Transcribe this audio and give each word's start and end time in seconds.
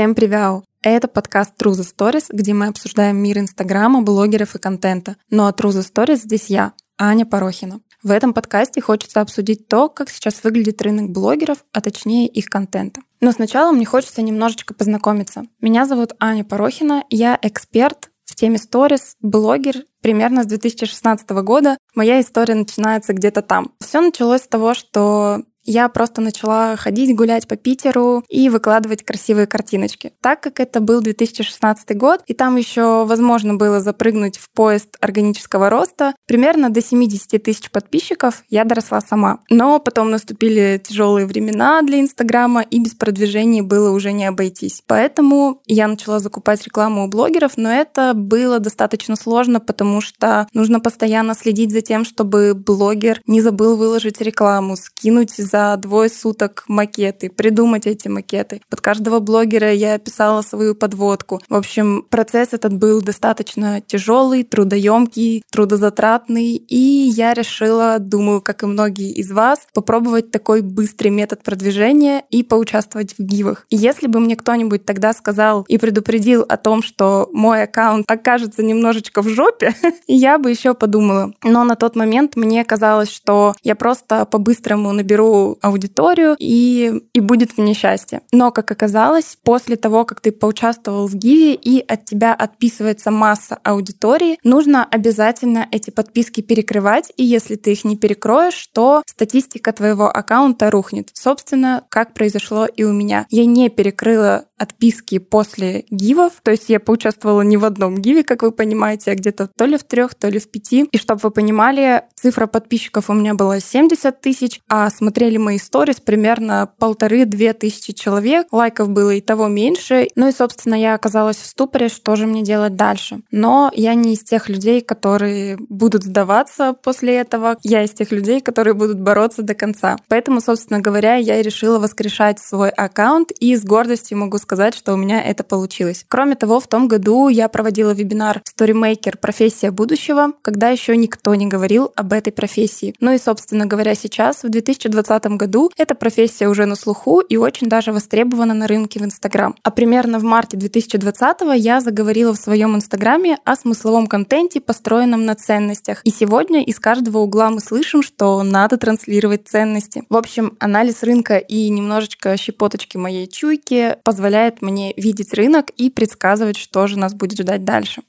Всем 0.00 0.14
привет! 0.14 0.64
Это 0.80 1.08
подкаст 1.08 1.60
True 1.60 1.72
the 1.72 1.84
Stories, 1.84 2.28
где 2.30 2.54
мы 2.54 2.68
обсуждаем 2.68 3.18
мир 3.18 3.36
Инстаграма, 3.36 4.00
блогеров 4.00 4.54
и 4.54 4.58
контента. 4.58 5.16
Ну 5.28 5.44
а 5.44 5.50
True 5.50 5.72
the 5.72 5.84
Stories 5.84 6.22
здесь 6.22 6.46
я, 6.46 6.72
Аня 6.96 7.26
Порохина. 7.26 7.80
В 8.02 8.10
этом 8.10 8.32
подкасте 8.32 8.80
хочется 8.80 9.20
обсудить 9.20 9.68
то, 9.68 9.90
как 9.90 10.08
сейчас 10.08 10.42
выглядит 10.42 10.80
рынок 10.80 11.10
блогеров, 11.10 11.66
а 11.74 11.82
точнее 11.82 12.28
их 12.28 12.46
контента. 12.46 13.02
Но 13.20 13.30
сначала 13.32 13.72
мне 13.72 13.84
хочется 13.84 14.22
немножечко 14.22 14.72
познакомиться. 14.72 15.42
Меня 15.60 15.84
зовут 15.84 16.14
Аня 16.18 16.44
Порохина, 16.44 17.04
я 17.10 17.38
эксперт 17.42 18.08
в 18.24 18.36
теме 18.36 18.56
сторис, 18.56 19.16
блогер 19.20 19.84
примерно 20.00 20.44
с 20.44 20.46
2016 20.46 21.28
года. 21.28 21.76
Моя 21.94 22.22
история 22.22 22.54
начинается 22.54 23.12
где-то 23.12 23.42
там. 23.42 23.72
Все 23.80 24.00
началось 24.00 24.44
с 24.44 24.48
того, 24.48 24.72
что 24.72 25.42
я 25.64 25.88
просто 25.88 26.20
начала 26.20 26.76
ходить, 26.76 27.14
гулять 27.14 27.46
по 27.46 27.56
Питеру 27.56 28.24
и 28.28 28.48
выкладывать 28.48 29.04
красивые 29.04 29.46
картиночки. 29.46 30.12
Так 30.20 30.40
как 30.40 30.60
это 30.60 30.80
был 30.80 31.00
2016 31.00 31.96
год, 31.96 32.22
и 32.26 32.34
там 32.34 32.56
еще 32.56 33.04
возможно 33.04 33.54
было 33.54 33.80
запрыгнуть 33.80 34.38
в 34.38 34.50
поезд 34.50 34.96
органического 35.00 35.70
роста, 35.70 36.14
примерно 36.26 36.70
до 36.70 36.82
70 36.82 37.42
тысяч 37.42 37.70
подписчиков 37.70 38.42
я 38.48 38.64
доросла 38.64 39.00
сама. 39.00 39.40
Но 39.48 39.78
потом 39.78 40.10
наступили 40.10 40.80
тяжелые 40.82 41.26
времена 41.26 41.82
для 41.82 42.00
Инстаграма, 42.00 42.62
и 42.62 42.80
без 42.80 42.94
продвижения 42.94 43.62
было 43.62 43.90
уже 43.90 44.12
не 44.12 44.26
обойтись. 44.26 44.82
Поэтому 44.86 45.62
я 45.66 45.86
начала 45.86 46.18
закупать 46.18 46.64
рекламу 46.64 47.04
у 47.04 47.08
блогеров, 47.08 47.52
но 47.56 47.70
это 47.70 48.12
было 48.14 48.58
достаточно 48.58 49.16
сложно, 49.16 49.60
потому 49.60 50.00
что 50.00 50.48
нужно 50.52 50.80
постоянно 50.80 51.34
следить 51.34 51.72
за 51.72 51.80
тем, 51.80 52.04
чтобы 52.04 52.54
блогер 52.54 53.20
не 53.26 53.40
забыл 53.40 53.76
выложить 53.76 54.20
рекламу, 54.20 54.76
скинуть 54.76 55.34
за 55.36 55.59
за 55.60 55.76
двое 55.76 56.08
суток 56.08 56.64
макеты, 56.68 57.28
придумать 57.28 57.86
эти 57.86 58.08
макеты. 58.08 58.62
Под 58.70 58.80
каждого 58.80 59.20
блогера 59.20 59.72
я 59.72 59.98
писала 59.98 60.42
свою 60.42 60.74
подводку. 60.74 61.40
В 61.48 61.54
общем, 61.54 62.06
процесс 62.08 62.48
этот 62.52 62.72
был 62.74 63.02
достаточно 63.02 63.80
тяжелый, 63.80 64.44
трудоемкий, 64.44 65.42
трудозатратный, 65.50 66.54
и 66.56 66.76
я 66.76 67.34
решила, 67.34 67.98
думаю, 67.98 68.40
как 68.40 68.62
и 68.62 68.66
многие 68.66 69.12
из 69.12 69.30
вас, 69.30 69.66
попробовать 69.74 70.30
такой 70.30 70.62
быстрый 70.62 71.08
метод 71.08 71.42
продвижения 71.42 72.24
и 72.30 72.42
поучаствовать 72.42 73.14
в 73.18 73.22
гивах. 73.22 73.66
И 73.70 73.76
если 73.76 74.06
бы 74.06 74.20
мне 74.20 74.36
кто-нибудь 74.36 74.84
тогда 74.84 75.12
сказал 75.12 75.64
и 75.68 75.78
предупредил 75.78 76.44
о 76.48 76.56
том, 76.56 76.82
что 76.82 77.28
мой 77.32 77.64
аккаунт 77.64 78.10
окажется 78.10 78.62
немножечко 78.62 79.22
в 79.22 79.28
жопе, 79.28 79.74
я 80.06 80.38
бы 80.38 80.50
еще 80.50 80.74
подумала. 80.74 81.32
Но 81.44 81.64
на 81.64 81.76
тот 81.76 81.96
момент 81.96 82.36
мне 82.36 82.64
казалось, 82.64 83.10
что 83.10 83.54
я 83.62 83.74
просто 83.74 84.24
по-быстрому 84.24 84.92
наберу 84.92 85.39
аудиторию, 85.60 86.36
и, 86.38 87.02
и 87.12 87.20
будет 87.20 87.58
мне 87.58 87.74
счастье. 87.74 88.20
Но, 88.32 88.50
как 88.50 88.70
оказалось, 88.70 89.36
после 89.42 89.76
того, 89.76 90.04
как 90.04 90.20
ты 90.20 90.32
поучаствовал 90.32 91.06
в 91.06 91.14
Гиве 91.14 91.54
и 91.54 91.84
от 91.86 92.04
тебя 92.04 92.34
отписывается 92.34 93.10
масса 93.10 93.58
аудитории, 93.64 94.38
нужно 94.44 94.84
обязательно 94.84 95.66
эти 95.70 95.90
подписки 95.90 96.40
перекрывать, 96.40 97.12
и 97.16 97.24
если 97.24 97.56
ты 97.56 97.72
их 97.72 97.84
не 97.84 97.96
перекроешь, 97.96 98.68
то 98.72 99.02
статистика 99.06 99.72
твоего 99.72 100.08
аккаунта 100.08 100.70
рухнет. 100.70 101.10
Собственно, 101.12 101.84
как 101.88 102.14
произошло 102.14 102.66
и 102.66 102.84
у 102.84 102.92
меня. 102.92 103.26
Я 103.30 103.46
не 103.46 103.68
перекрыла 103.68 104.46
отписки 104.60 105.18
после 105.18 105.84
гивов, 105.90 106.34
то 106.42 106.50
есть 106.50 106.68
я 106.68 106.80
поучаствовала 106.80 107.40
не 107.40 107.56
в 107.56 107.64
одном 107.64 107.96
гиве, 107.96 108.22
как 108.22 108.42
вы 108.42 108.52
понимаете, 108.52 109.10
а 109.10 109.14
где-то 109.14 109.48
то 109.56 109.64
ли 109.64 109.78
в 109.78 109.84
трех, 109.84 110.14
то 110.14 110.28
ли 110.28 110.38
в 110.38 110.50
пяти. 110.50 110.86
И 110.92 110.98
чтобы 110.98 111.20
вы 111.22 111.30
понимали, 111.30 112.04
цифра 112.14 112.46
подписчиков 112.46 113.08
у 113.08 113.14
меня 113.14 113.34
была 113.34 113.58
70 113.58 114.20
тысяч, 114.20 114.60
а 114.68 114.90
смотрели 114.90 115.29
мои 115.38 115.58
сторис 115.58 115.96
примерно 115.96 116.70
полторы-две 116.78 117.52
тысячи 117.52 117.92
человек. 117.92 118.48
Лайков 118.52 118.88
было 118.88 119.10
и 119.10 119.20
того 119.20 119.48
меньше. 119.48 120.08
Ну 120.16 120.28
и, 120.28 120.32
собственно, 120.32 120.74
я 120.74 120.94
оказалась 120.94 121.36
в 121.36 121.46
ступоре, 121.46 121.88
что 121.88 122.16
же 122.16 122.26
мне 122.26 122.42
делать 122.42 122.76
дальше. 122.76 123.20
Но 123.30 123.70
я 123.74 123.94
не 123.94 124.14
из 124.14 124.22
тех 124.22 124.48
людей, 124.48 124.80
которые 124.80 125.56
будут 125.68 126.04
сдаваться 126.04 126.74
после 126.82 127.16
этого. 127.16 127.56
Я 127.62 127.82
из 127.84 127.90
тех 127.90 128.12
людей, 128.12 128.40
которые 128.40 128.74
будут 128.74 129.00
бороться 129.00 129.42
до 129.42 129.54
конца. 129.54 129.96
Поэтому, 130.08 130.40
собственно 130.40 130.80
говоря, 130.80 131.16
я 131.16 131.42
решила 131.42 131.78
воскрешать 131.78 132.38
свой 132.38 132.70
аккаунт 132.70 133.30
и 133.32 133.54
с 133.56 133.64
гордостью 133.64 134.18
могу 134.18 134.38
сказать, 134.38 134.74
что 134.74 134.94
у 134.94 134.96
меня 134.96 135.22
это 135.22 135.44
получилось. 135.44 136.04
Кроме 136.08 136.34
того, 136.34 136.60
в 136.60 136.66
том 136.66 136.88
году 136.88 137.28
я 137.28 137.48
проводила 137.48 137.92
вебинар 137.92 138.42
Storymaker 138.44 139.16
«Профессия 139.18 139.70
будущего», 139.70 140.32
когда 140.42 140.68
еще 140.68 140.96
никто 140.96 141.34
не 141.34 141.46
говорил 141.46 141.92
об 141.96 142.12
этой 142.12 142.32
профессии. 142.32 142.94
Ну 143.00 143.12
и, 143.12 143.18
собственно 143.18 143.66
говоря, 143.66 143.94
сейчас, 143.94 144.42
в 144.42 144.48
2020 144.48 145.19
году 145.28 145.70
эта 145.76 145.94
профессия 145.94 146.48
уже 146.48 146.66
на 146.66 146.76
слуху 146.76 147.20
и 147.20 147.36
очень 147.36 147.68
даже 147.68 147.92
востребована 147.92 148.54
на 148.54 148.66
рынке 148.66 149.00
в 149.00 149.04
Инстаграм. 149.04 149.54
А 149.62 149.70
примерно 149.70 150.18
в 150.18 150.22
марте 150.22 150.56
2020 150.56 151.40
я 151.56 151.80
заговорила 151.80 152.32
в 152.32 152.38
своем 152.38 152.76
Инстаграме 152.76 153.38
о 153.44 153.56
смысловом 153.56 154.06
контенте, 154.06 154.60
построенном 154.60 155.24
на 155.24 155.34
ценностях. 155.34 156.00
И 156.04 156.10
сегодня 156.10 156.62
из 156.62 156.78
каждого 156.78 157.18
угла 157.18 157.50
мы 157.50 157.60
слышим, 157.60 158.02
что 158.02 158.42
надо 158.42 158.76
транслировать 158.76 159.48
ценности. 159.48 160.04
В 160.08 160.16
общем, 160.16 160.56
анализ 160.60 161.02
рынка 161.02 161.36
и 161.36 161.68
немножечко 161.68 162.36
щепоточки 162.36 162.96
моей 162.96 163.26
чуйки 163.26 163.96
позволяет 164.04 164.62
мне 164.62 164.94
видеть 164.96 165.34
рынок 165.34 165.70
и 165.76 165.90
предсказывать, 165.90 166.56
что 166.56 166.86
же 166.86 166.98
нас 166.98 167.14
будет 167.14 167.38
ждать 167.38 167.64
дальше. 167.64 168.02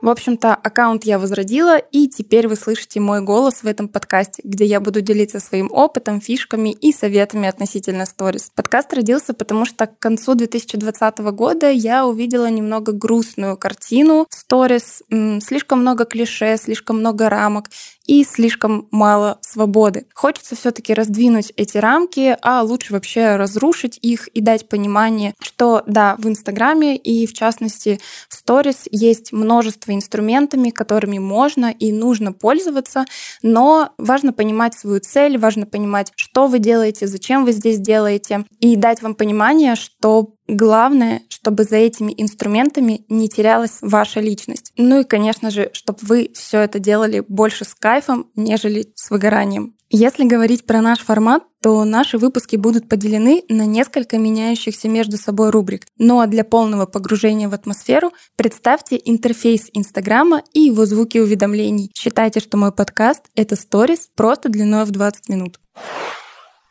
В 0.00 0.08
общем-то, 0.08 0.54
аккаунт 0.54 1.04
я 1.04 1.18
возродила, 1.18 1.76
и 1.76 2.06
теперь 2.06 2.46
вы 2.46 2.54
слышите 2.54 3.00
мой 3.00 3.20
голос 3.20 3.64
в 3.64 3.66
этом 3.66 3.88
подкасте, 3.88 4.42
где 4.44 4.64
я 4.64 4.78
буду 4.78 5.00
делиться 5.00 5.40
своим 5.40 5.70
опытом, 5.72 6.20
фишками 6.20 6.70
и 6.70 6.92
советами 6.92 7.48
относительно 7.48 8.06
сторис. 8.06 8.52
Подкаст 8.54 8.94
родился, 8.94 9.34
потому 9.34 9.64
что 9.64 9.88
к 9.88 9.98
концу 9.98 10.36
2020 10.36 11.18
года 11.18 11.68
я 11.68 12.06
увидела 12.06 12.48
немного 12.48 12.92
грустную 12.92 13.56
картину 13.56 14.28
сторис, 14.30 15.02
слишком 15.10 15.80
много 15.80 16.04
клише, 16.04 16.56
слишком 16.58 17.00
много 17.00 17.28
рамок, 17.28 17.68
и 18.06 18.24
слишком 18.24 18.88
мало 18.90 19.38
свободы. 19.42 20.06
Хочется 20.14 20.56
все-таки 20.56 20.94
раздвинуть 20.94 21.52
эти 21.56 21.76
рамки, 21.76 22.38
а 22.40 22.62
лучше 22.62 22.94
вообще 22.94 23.36
разрушить 23.36 23.98
их 24.00 24.28
и 24.28 24.40
дать 24.40 24.66
понимание, 24.66 25.34
что 25.42 25.82
да, 25.86 26.16
в 26.18 26.26
Инстаграме 26.26 26.96
и 26.96 27.26
в 27.26 27.34
частности 27.34 28.00
в 28.30 28.34
сторис 28.34 28.84
есть 28.90 29.32
множество 29.32 29.87
инструментами, 29.94 30.70
которыми 30.70 31.18
можно 31.18 31.70
и 31.70 31.92
нужно 31.92 32.32
пользоваться, 32.32 33.04
но 33.42 33.90
важно 33.98 34.32
понимать 34.32 34.74
свою 34.74 35.00
цель, 35.00 35.38
важно 35.38 35.66
понимать, 35.66 36.12
что 36.16 36.46
вы 36.46 36.58
делаете, 36.58 37.06
зачем 37.06 37.44
вы 37.44 37.52
здесь 37.52 37.78
делаете, 37.78 38.44
и 38.60 38.76
дать 38.76 39.02
вам 39.02 39.14
понимание, 39.14 39.74
что 39.74 40.34
Главное, 40.48 41.22
чтобы 41.28 41.64
за 41.64 41.76
этими 41.76 42.14
инструментами 42.16 43.04
не 43.10 43.28
терялась 43.28 43.78
ваша 43.82 44.20
личность. 44.20 44.72
Ну 44.78 45.00
и, 45.00 45.04
конечно 45.04 45.50
же, 45.50 45.68
чтобы 45.74 45.98
вы 46.02 46.30
все 46.34 46.60
это 46.60 46.78
делали 46.78 47.22
больше 47.28 47.66
с 47.66 47.74
кайфом, 47.74 48.30
нежели 48.34 48.92
с 48.94 49.10
выгоранием. 49.10 49.74
Если 49.90 50.24
говорить 50.26 50.66
про 50.66 50.80
наш 50.82 51.00
формат, 51.00 51.44
то 51.62 51.84
наши 51.84 52.18
выпуски 52.18 52.56
будут 52.56 52.88
поделены 52.88 53.42
на 53.48 53.64
несколько 53.66 54.18
меняющихся 54.18 54.88
между 54.88 55.16
собой 55.16 55.50
рубрик. 55.50 55.86
Ну 55.98 56.20
а 56.20 56.26
для 56.26 56.44
полного 56.44 56.86
погружения 56.86 57.48
в 57.48 57.54
атмосферу 57.54 58.12
представьте 58.36 59.00
интерфейс 59.02 59.70
Инстаграма 59.72 60.42
и 60.52 60.60
его 60.60 60.84
звуки 60.86 61.18
уведомлений. 61.18 61.90
Считайте, 61.94 62.40
что 62.40 62.56
мой 62.56 62.72
подкаст— 62.72 63.24
это 63.34 63.56
сторис 63.56 64.08
просто 64.14 64.48
длиной 64.48 64.84
в 64.84 64.90
20 64.90 65.28
минут. 65.28 65.58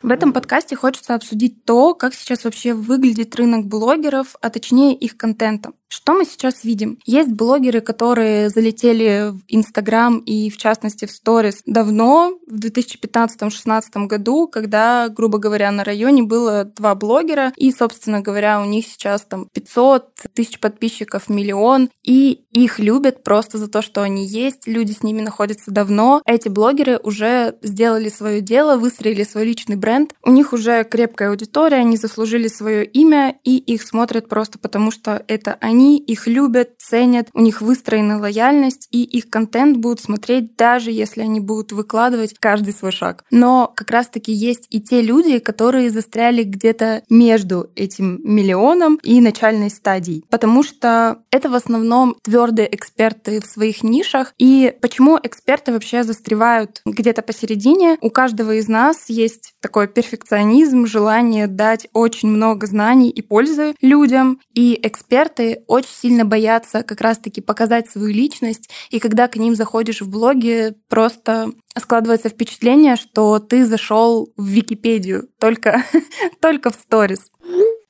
В 0.02 0.12
этом 0.12 0.32
подкасте 0.32 0.76
хочется 0.76 1.16
обсудить 1.16 1.66
то, 1.66 1.96
как 1.96 2.14
сейчас 2.14 2.44
вообще 2.44 2.74
выглядит 2.74 3.36
рынок 3.36 3.66
блогеров, 3.66 4.36
а 4.42 4.52
точнее 4.52 4.94
их 4.94 5.18
контента. 5.18 5.72
Что 5.90 6.14
мы 6.14 6.26
сейчас 6.26 6.66
видим? 6.66 7.00
Есть 7.06 7.32
блогеры, 7.32 7.80
которые 7.80 8.50
залетели 8.50 9.32
в 9.32 9.42
Инстаграм 9.48 10.20
и, 10.20 10.50
в 10.50 10.58
частности, 10.58 11.06
в 11.06 11.12
Сторис 11.12 11.62
давно, 11.66 12.38
в 12.46 12.56
2015-2016 12.56 14.08
году, 14.08 14.48
когда, 14.48 15.08
грубо 15.08 15.38
говоря, 15.38 15.72
на 15.72 15.86
районе 15.86 16.24
было 16.24 16.66
два 16.66 16.94
блогера, 16.94 17.54
и, 17.56 17.72
собственно 17.72 18.20
говоря, 18.20 18.62
у 18.62 18.66
них 18.66 18.86
сейчас 18.86 19.22
там 19.22 19.48
500 19.54 20.14
тысяч 20.34 20.60
подписчиков, 20.60 21.30
миллион, 21.30 21.90
и 22.04 22.44
их 22.52 22.80
любят 22.80 23.24
просто 23.24 23.58
за 23.58 23.70
то, 23.70 23.82
что 23.82 24.02
они 24.02 24.26
есть, 24.26 24.68
люди 24.68 24.92
с 24.92 25.04
ними 25.04 25.22
находятся 25.22 25.72
давно. 25.72 26.22
Эти 26.26 26.50
блогеры 26.50 27.00
уже 27.02 27.56
сделали 27.62 28.10
свое 28.10 28.42
дело, 28.42 28.78
выстроили 28.78 29.24
свой 29.24 29.46
личный 29.46 29.78
бренд, 29.78 30.14
у 30.24 30.32
них 30.32 30.52
уже 30.52 30.84
крепкая 30.84 31.30
аудитория, 31.30 31.78
они 31.78 31.96
заслужили 31.96 32.48
свое 32.48 32.84
имя, 32.84 33.38
и 33.44 33.58
их 33.58 33.84
смотрят 33.84 34.28
просто 34.28 34.60
потому, 34.60 34.92
что 34.92 35.24
это 35.28 35.58
они 35.62 35.77
они 35.78 36.00
их 36.00 36.26
любят, 36.26 36.72
ценят, 36.80 37.30
у 37.34 37.40
них 37.40 37.62
выстроена 37.62 38.20
лояльность, 38.20 38.88
и 38.90 39.04
их 39.04 39.30
контент 39.30 39.78
будут 39.78 40.00
смотреть, 40.00 40.56
даже 40.56 40.92
если 40.92 41.22
они 41.22 41.40
будут 41.40 41.72
выкладывать 41.72 42.34
каждый 42.40 42.74
свой 42.74 42.92
шаг. 42.92 43.24
Но 43.30 43.72
как 43.76 43.92
раз-таки 43.92 44.32
есть 44.32 44.66
и 44.72 44.82
те 44.82 45.04
люди, 45.04 45.38
которые 45.38 45.92
застряли 45.92 46.42
где-то 46.44 47.04
между 47.10 47.70
этим 47.76 48.20
миллионом 48.24 48.98
и 49.04 49.22
начальной 49.22 49.70
стадией. 49.70 50.24
Потому 50.32 50.64
что 50.64 51.20
это 51.30 51.48
в 51.48 51.54
основном 51.54 52.16
твердые 52.24 52.74
эксперты 52.74 53.40
в 53.40 53.46
своих 53.46 53.84
нишах. 53.84 54.34
И 54.40 54.74
почему 54.82 55.20
эксперты 55.22 55.72
вообще 55.72 56.04
застревают 56.04 56.82
где-то 56.86 57.22
посередине? 57.22 58.00
У 58.02 58.10
каждого 58.10 58.56
из 58.56 58.68
нас 58.68 59.10
есть 59.10 59.54
такой 59.62 59.88
перфекционизм, 59.88 60.88
желание 60.88 61.46
дать 61.46 61.88
очень 61.94 62.30
много 62.30 62.66
знаний 62.66 63.12
и 63.12 63.22
пользы 63.22 63.76
людям. 63.82 64.40
И 64.56 64.80
эксперты 64.82 65.62
очень 65.68 65.94
сильно 65.94 66.26
боятся 66.26 66.84
как 66.84 67.02
раз-таки 67.02 67.42
показать 67.42 67.90
свою 67.90 68.14
личность. 68.14 68.70
И 68.90 69.00
когда 69.00 69.28
к 69.28 69.36
ним 69.36 69.56
заходишь 69.56 70.02
в 70.02 70.10
блоге, 70.10 70.76
просто 70.90 71.52
складывается 71.78 72.30
впечатление, 72.30 72.96
что 72.96 73.40
ты 73.40 73.66
зашел 73.66 74.34
в 74.38 74.46
Википедию 74.46 75.30
только, 75.40 75.84
только 76.42 76.72
в 76.72 76.76
сторис. 76.76 77.32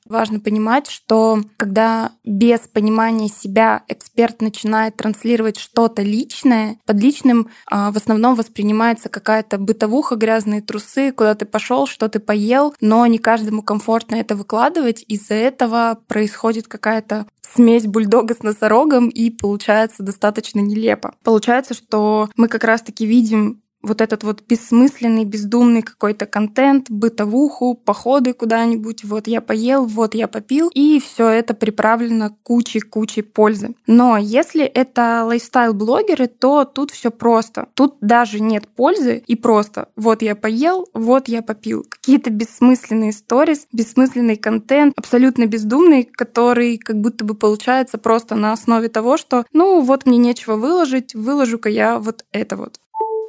Важно 0.08 0.40
понимать, 0.40 0.88
что 0.88 1.40
когда 1.56 2.12
без 2.24 2.60
понимания 2.60 3.28
себя 3.28 3.82
эксперт 3.88 4.40
начинает 4.40 4.96
транслировать 4.96 5.58
что-то 5.58 6.02
личное, 6.02 6.78
под 6.86 7.00
личным 7.00 7.48
а, 7.70 7.92
в 7.92 7.96
основном 7.96 8.34
воспринимается 8.34 9.08
какая-то 9.08 9.58
бытовуха, 9.58 10.16
грязные 10.16 10.62
трусы, 10.62 11.12
куда 11.12 11.34
ты 11.34 11.44
пошел, 11.44 11.86
что 11.86 12.08
ты 12.08 12.20
поел, 12.20 12.74
но 12.80 13.06
не 13.06 13.18
каждому 13.18 13.62
комфортно 13.62 14.16
это 14.16 14.34
выкладывать. 14.34 15.04
Из-за 15.08 15.34
этого 15.34 15.98
происходит 16.06 16.68
какая-то 16.68 17.26
смесь 17.54 17.86
бульдога 17.86 18.34
с 18.34 18.42
носорогом, 18.42 19.08
и 19.08 19.30
получается 19.30 20.02
достаточно 20.02 20.60
нелепо. 20.60 21.14
Получается, 21.22 21.74
что 21.74 22.28
мы 22.36 22.48
как 22.48 22.64
раз-таки 22.64 23.06
видим 23.06 23.62
вот 23.82 24.00
этот 24.00 24.24
вот 24.24 24.42
бессмысленный, 24.48 25.24
бездумный 25.24 25.82
какой-то 25.82 26.26
контент, 26.26 26.90
бытовуху, 26.90 27.74
походы 27.74 28.32
куда-нибудь, 28.32 29.04
вот 29.04 29.26
я 29.26 29.40
поел, 29.40 29.86
вот 29.86 30.14
я 30.14 30.28
попил, 30.28 30.70
и 30.74 31.00
все 31.00 31.28
это 31.28 31.54
приправлено 31.54 32.36
кучей-кучей 32.42 33.22
пользы. 33.22 33.74
Но 33.86 34.16
если 34.16 34.64
это 34.64 35.24
лайфстайл-блогеры, 35.24 36.26
то 36.26 36.64
тут 36.64 36.90
все 36.90 37.10
просто. 37.10 37.68
Тут 37.74 37.96
даже 38.00 38.40
нет 38.40 38.66
пользы 38.68 39.22
и 39.26 39.36
просто 39.36 39.88
вот 39.96 40.22
я 40.22 40.34
поел, 40.34 40.88
вот 40.94 41.28
я 41.28 41.42
попил. 41.42 41.84
Какие-то 41.88 42.30
бессмысленные 42.30 43.12
сторис, 43.12 43.66
бессмысленный 43.72 44.36
контент, 44.36 44.94
абсолютно 44.96 45.46
бездумный, 45.46 46.04
который 46.04 46.78
как 46.78 47.00
будто 47.00 47.24
бы 47.24 47.34
получается 47.34 47.98
просто 47.98 48.34
на 48.34 48.52
основе 48.52 48.88
того, 48.88 49.16
что 49.16 49.44
ну 49.52 49.80
вот 49.80 50.06
мне 50.06 50.18
нечего 50.18 50.56
выложить, 50.56 51.14
выложу-ка 51.14 51.68
я 51.68 51.98
вот 51.98 52.24
это 52.32 52.56
вот. 52.56 52.80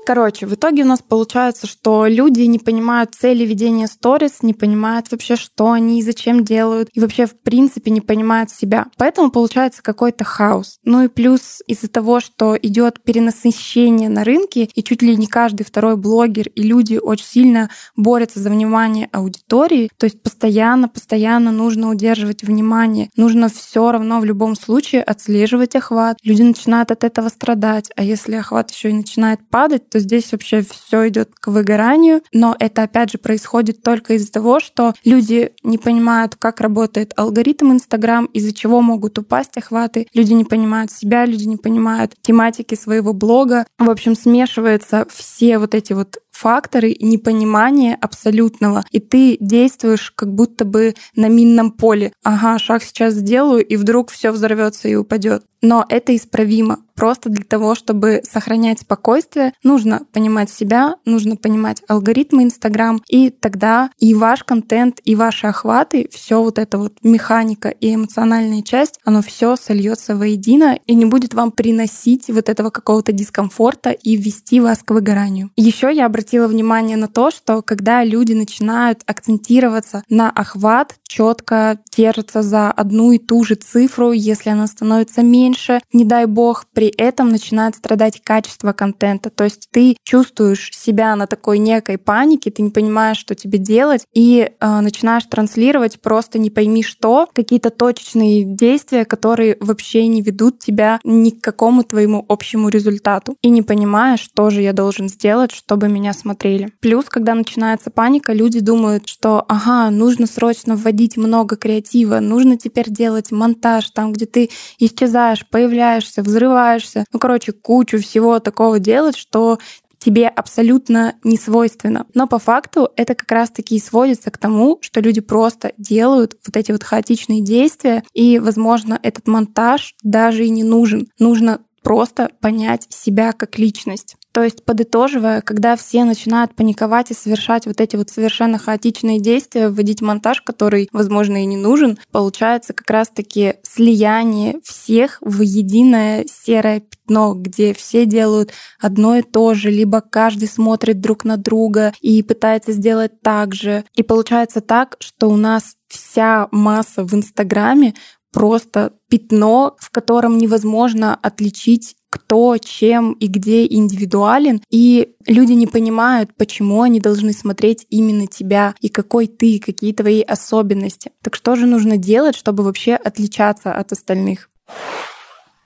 Короче, 0.06 0.48
в 0.48 0.56
итоге 0.56 0.84
у 0.84 0.88
нас 0.88 1.01
получается, 1.07 1.68
что 1.68 2.07
люди 2.07 2.42
не 2.42 2.57
понимают 2.57 3.13
цели 3.13 3.46
ведения 3.46 3.88
сторис, 3.88 4.42
не 4.42 4.54
понимают 4.54 5.12
вообще, 5.12 5.36
что 5.36 5.72
они 5.72 6.00
и 6.00 6.04
зачем 6.04 6.44
делают, 6.44 6.90
и 6.94 7.00
вообще 7.00 7.25
в 7.25 7.40
принципе 7.40 7.92
не 7.92 8.01
понимают 8.01 8.50
себя. 8.50 8.88
Поэтому 8.98 9.30
получается 9.30 9.84
какой-то 9.84 10.24
хаос. 10.24 10.80
Ну 10.84 11.04
и 11.04 11.07
плюс 11.10 11.62
из-за 11.68 11.90
того, 11.90 12.19
что 12.22 12.57
идет 12.60 13.04
перенасыщение 13.04 14.10
на 14.10 14.24
рынке, 14.24 14.69
и 14.74 14.84
чуть 14.84 15.01
ли 15.01 15.16
не 15.16 15.28
каждый 15.28 15.63
второй 15.63 15.96
блогер 15.96 16.48
и 16.50 16.63
люди 16.63 16.98
очень 16.98 17.25
сильно 17.25 17.69
борются 17.96 18.40
за 18.40 18.50
внимание 18.50 19.10
аудитории, 19.12 19.92
то 19.98 20.06
есть 20.06 20.24
постоянно, 20.24 20.88
постоянно 20.88 21.51
нужно 21.51 21.90
удерживать 21.90 22.44
внимание, 22.44 23.10
нужно 23.16 23.50
все 23.50 23.92
равно 23.92 24.19
в 24.19 24.25
любом 24.25 24.56
случае 24.56 25.04
отслеживать 25.04 25.75
охват. 25.75 26.18
Люди 26.24 26.42
начинают 26.42 26.92
от 26.92 27.04
этого 27.04 27.30
страдать, 27.30 27.92
а 27.96 28.04
если 28.04 28.36
охват 28.36 28.72
еще 28.72 28.90
и 28.90 28.94
начинает 28.94 29.48
падать, 29.50 29.88
то 29.89 30.00
здесь 30.00 30.31
вообще 30.31 30.62
все 30.62 31.07
идет 31.09 31.31
к 31.33 31.47
выгоранию. 31.47 32.21
Но 32.31 32.56
это 32.59 32.83
опять 32.83 33.12
же 33.12 33.18
происходит 33.18 33.81
только 33.83 34.13
из-за 34.13 34.31
того, 34.31 34.59
что 34.59 34.94
люди 35.03 35.53
не 35.63 35.77
понимают, 35.77 36.36
как 36.36 36.62
работает 36.62 37.13
алгоритм 37.15 37.71
Инстаграм, 37.71 38.25
из-за 38.25 38.53
чего 38.53 38.81
могут 38.81 39.18
упасть 39.18 39.57
охваты. 39.57 40.07
Люди 40.13 40.33
не 40.33 40.45
понимают 40.45 40.91
себя, 40.91 41.25
люди 41.25 41.45
не 41.45 41.57
понимают 41.57 42.13
тематики 42.21 42.75
своего 42.75 43.13
блога. 43.13 43.65
В 43.77 43.89
общем, 43.89 44.15
смешиваются 44.15 45.06
все 45.09 45.57
вот 45.57 45.75
эти 45.75 45.94
вот 45.94 46.19
факторы 46.39 46.95
непонимания 47.01 47.97
абсолютного, 48.00 48.86
и 48.91 49.00
ты 49.00 49.36
действуешь 49.41 50.12
как 50.15 50.33
будто 50.33 50.63
бы 50.63 50.95
на 51.15 51.27
минном 51.27 51.71
поле. 51.71 52.13
Ага, 52.24 52.57
шаг 52.59 52.81
сейчас 52.83 53.15
сделаю, 53.15 53.65
и 53.65 53.75
вдруг 53.75 54.09
все 54.09 54.31
взорвется 54.31 54.88
и 54.88 54.95
упадет. 54.95 55.44
Но 55.61 55.85
это 55.89 56.15
исправимо. 56.15 56.79
Просто 57.00 57.29
для 57.29 57.45
того, 57.45 57.75
чтобы 57.75 58.21
сохранять 58.29 58.81
спокойствие, 58.81 59.53
нужно 59.63 60.01
понимать 60.11 60.50
себя, 60.50 60.95
нужно 61.06 61.38
понимать 61.38 61.81
алгоритмы 61.88 62.44
Инстаграм, 62.44 63.01
и 63.07 63.29
тогда 63.29 63.89
и 64.00 64.13
ваш 64.13 64.44
контент, 64.44 65.00
и 65.06 65.15
ваши 65.15 65.47
охваты, 65.47 66.09
все 66.11 66.44
вот 66.44 66.59
это 66.59 66.77
вот 66.77 66.97
механика 67.01 67.69
и 67.69 67.95
эмоциональная 67.95 68.63
часть, 68.63 69.00
оно 69.06 69.21
все 69.21 69.56
сольется 69.56 70.17
воедино 70.17 70.77
и 70.88 70.94
не 70.94 71.06
будет 71.06 71.33
вам 71.33 71.51
приносить 71.51 72.27
вот 72.27 72.50
этого 72.50 72.69
какого-то 72.69 73.13
дискомфорта 73.13 73.91
и 73.91 74.17
ввести 74.17 74.59
вас 74.59 74.79
к 74.83 74.91
выгоранию. 74.91 75.51
Еще 75.55 75.94
я 75.94 76.05
обратила 76.05 76.50
внимание 76.50 76.97
на 76.97 77.07
то, 77.07 77.31
что 77.31 77.62
когда 77.62 78.03
люди 78.03 78.33
начинают 78.33 79.03
акцентироваться 79.05 80.03
на 80.09 80.29
охват, 80.29 80.95
четко 81.07 81.79
держатся 81.95 82.41
за 82.41 82.71
одну 82.71 83.13
и 83.13 83.19
ту 83.19 83.45
же 83.45 83.55
цифру, 83.55 84.12
если 84.12 84.50
она 84.50 84.67
становится 84.67 85.21
меньше, 85.21 85.49
не 85.94 86.06
дай 86.06 86.25
бог, 86.25 86.66
при 86.74 86.88
этом 86.88 87.30
начинает 87.30 87.75
страдать 87.75 88.22
качество 88.24 88.74
контента. 88.74 89.30
То 89.30 89.44
есть 89.44 89.69
ты 89.72 89.98
чувствуешь 90.04 90.72
себя 90.74 91.16
на 91.16 91.28
такой 91.28 91.60
некой 91.60 91.98
панике, 91.98 92.51
ты 92.51 92.62
не 92.62 92.69
понимаешь, 92.69 93.18
что 93.18 93.36
тебе 93.36 93.57
делать, 93.60 94.06
и 94.13 94.50
э, 94.60 94.80
начинаешь 94.80 95.25
транслировать 95.25 96.01
просто 96.01 96.40
не 96.40 96.50
пойми 96.50 96.84
что, 96.84 97.28
какие-то 97.34 97.69
точечные 97.69 98.44
действия, 98.44 99.06
которые 99.06 99.57
вообще 99.60 100.07
не 100.07 100.22
ведут 100.22 100.60
тебя 100.60 101.00
ни 101.04 101.30
к 101.31 101.42
какому 101.42 101.84
твоему 101.84 102.25
общему 102.28 102.69
результату. 102.69 103.36
И 103.42 103.50
не 103.50 103.62
понимаешь, 103.62 104.19
что 104.19 104.50
же 104.50 104.62
я 104.62 104.74
должен 104.74 105.10
сделать, 105.10 105.51
чтобы 105.51 105.88
меня 105.88 106.13
смотрели. 106.13 106.72
Плюс, 106.80 107.06
когда 107.06 107.36
начинается 107.36 107.90
паника, 107.90 108.34
люди 108.34 108.60
думают, 108.60 109.07
что 109.07 109.46
ага, 109.48 109.90
нужно 109.90 110.28
срочно 110.28 110.75
вводить 110.75 111.18
много 111.18 111.56
креатива, 111.56 112.19
нужно 112.19 112.57
теперь 112.57 112.90
делать 112.90 113.31
монтаж 113.31 113.90
там, 113.92 114.13
где 114.13 114.25
ты 114.25 114.50
исчезаешь, 114.78 115.38
появляешься, 115.45 116.21
взрываешься. 116.21 117.06
Ну, 117.12 117.19
короче, 117.19 117.51
кучу 117.51 118.00
всего 118.00 118.39
такого 118.39 118.80
делать, 118.80 119.18
что 119.18 119.59
тебе 120.00 120.27
абсолютно 120.27 121.15
не 121.24 121.38
свойственно. 121.38 122.07
Но 122.13 122.27
по 122.27 122.39
факту 122.39 122.89
это 122.95 123.15
как 123.15 123.31
раз-таки 123.31 123.75
и 123.75 123.80
сводится 123.80 124.31
к 124.31 124.38
тому, 124.38 124.80
что 124.81 125.01
люди 125.01 125.21
просто 125.21 125.74
делают 125.77 126.38
вот 126.45 126.57
эти 126.57 126.71
вот 126.71 126.83
хаотичные 126.83 127.41
действия, 127.41 128.03
и, 128.13 128.39
возможно, 128.39 128.97
этот 129.03 129.27
монтаж 129.27 129.95
даже 130.01 130.45
и 130.45 130.50
не 130.50 130.63
нужен. 130.63 131.09
Нужно 131.19 131.62
просто 131.83 132.30
понять 132.41 132.88
себя 132.89 133.33
как 133.33 133.57
личность. 133.57 134.15
То 134.31 134.43
есть, 134.43 134.63
подытоживая, 134.63 135.41
когда 135.41 135.75
все 135.75 136.03
начинают 136.03 136.55
паниковать 136.55 137.09
и 137.12 137.15
совершать 137.15 137.65
вот 137.65 137.81
эти 137.81 137.95
вот 137.95 138.09
совершенно 138.09 138.59
хаотичные 138.59 139.19
действия, 139.19 139.69
вводить 139.69 140.01
монтаж, 140.01 140.41
который, 140.41 140.88
возможно, 140.91 141.41
и 141.41 141.45
не 141.45 141.57
нужен, 141.57 141.98
получается 142.12 142.74
как 142.74 142.89
раз-таки 142.91 143.55
слияние 143.63 144.59
всех 144.63 145.17
в 145.21 145.41
единое 145.41 146.25
серое 146.27 146.81
пятно, 146.81 147.33
где 147.33 147.74
все 147.74 148.05
делают 148.05 148.51
одно 148.79 149.17
и 149.17 149.24
то 149.24 149.55
же, 149.55 149.71
либо 149.71 150.01
каждый 150.01 150.48
смотрит 150.48 151.01
друг 151.01 151.25
на 151.25 151.38
друга 151.38 151.93
и 152.00 152.21
пытается 152.21 152.71
сделать 152.71 153.21
так 153.21 153.55
же. 153.55 153.83
И 153.95 154.03
получается 154.03 154.62
так, 154.62 154.95
что 155.00 155.27
у 155.29 155.36
нас 155.36 155.75
вся 155.88 156.48
масса 156.51 157.03
в 157.03 157.13
Инстаграме 157.15 157.95
просто 158.31 158.93
пятно, 159.09 159.75
в 159.79 159.89
котором 159.89 160.38
невозможно 160.38 161.15
отличить 161.15 161.95
кто, 162.10 162.58
чем 162.58 163.13
и 163.13 163.28
где 163.28 163.66
индивидуален, 163.66 164.62
и 164.70 165.16
люди 165.28 165.54
не 165.54 165.68
понимают, 165.68 166.36
почему 166.36 166.82
они 166.82 167.00
должны 167.00 167.34
смотреть 167.34 167.86
именно 167.89 168.28
тебя, 168.28 168.75
и 168.82 168.89
какой 168.89 169.28
ты, 169.28 169.60
какие 169.60 169.94
твои 169.94 170.22
особенности. 170.22 171.12
Так 171.22 171.36
что 171.36 171.56
же 171.56 171.66
нужно 171.66 171.98
делать, 171.98 172.36
чтобы 172.36 172.63
вообще 172.63 172.96
отличаться 172.96 173.74
от 173.74 173.92
остальных? 173.92 174.50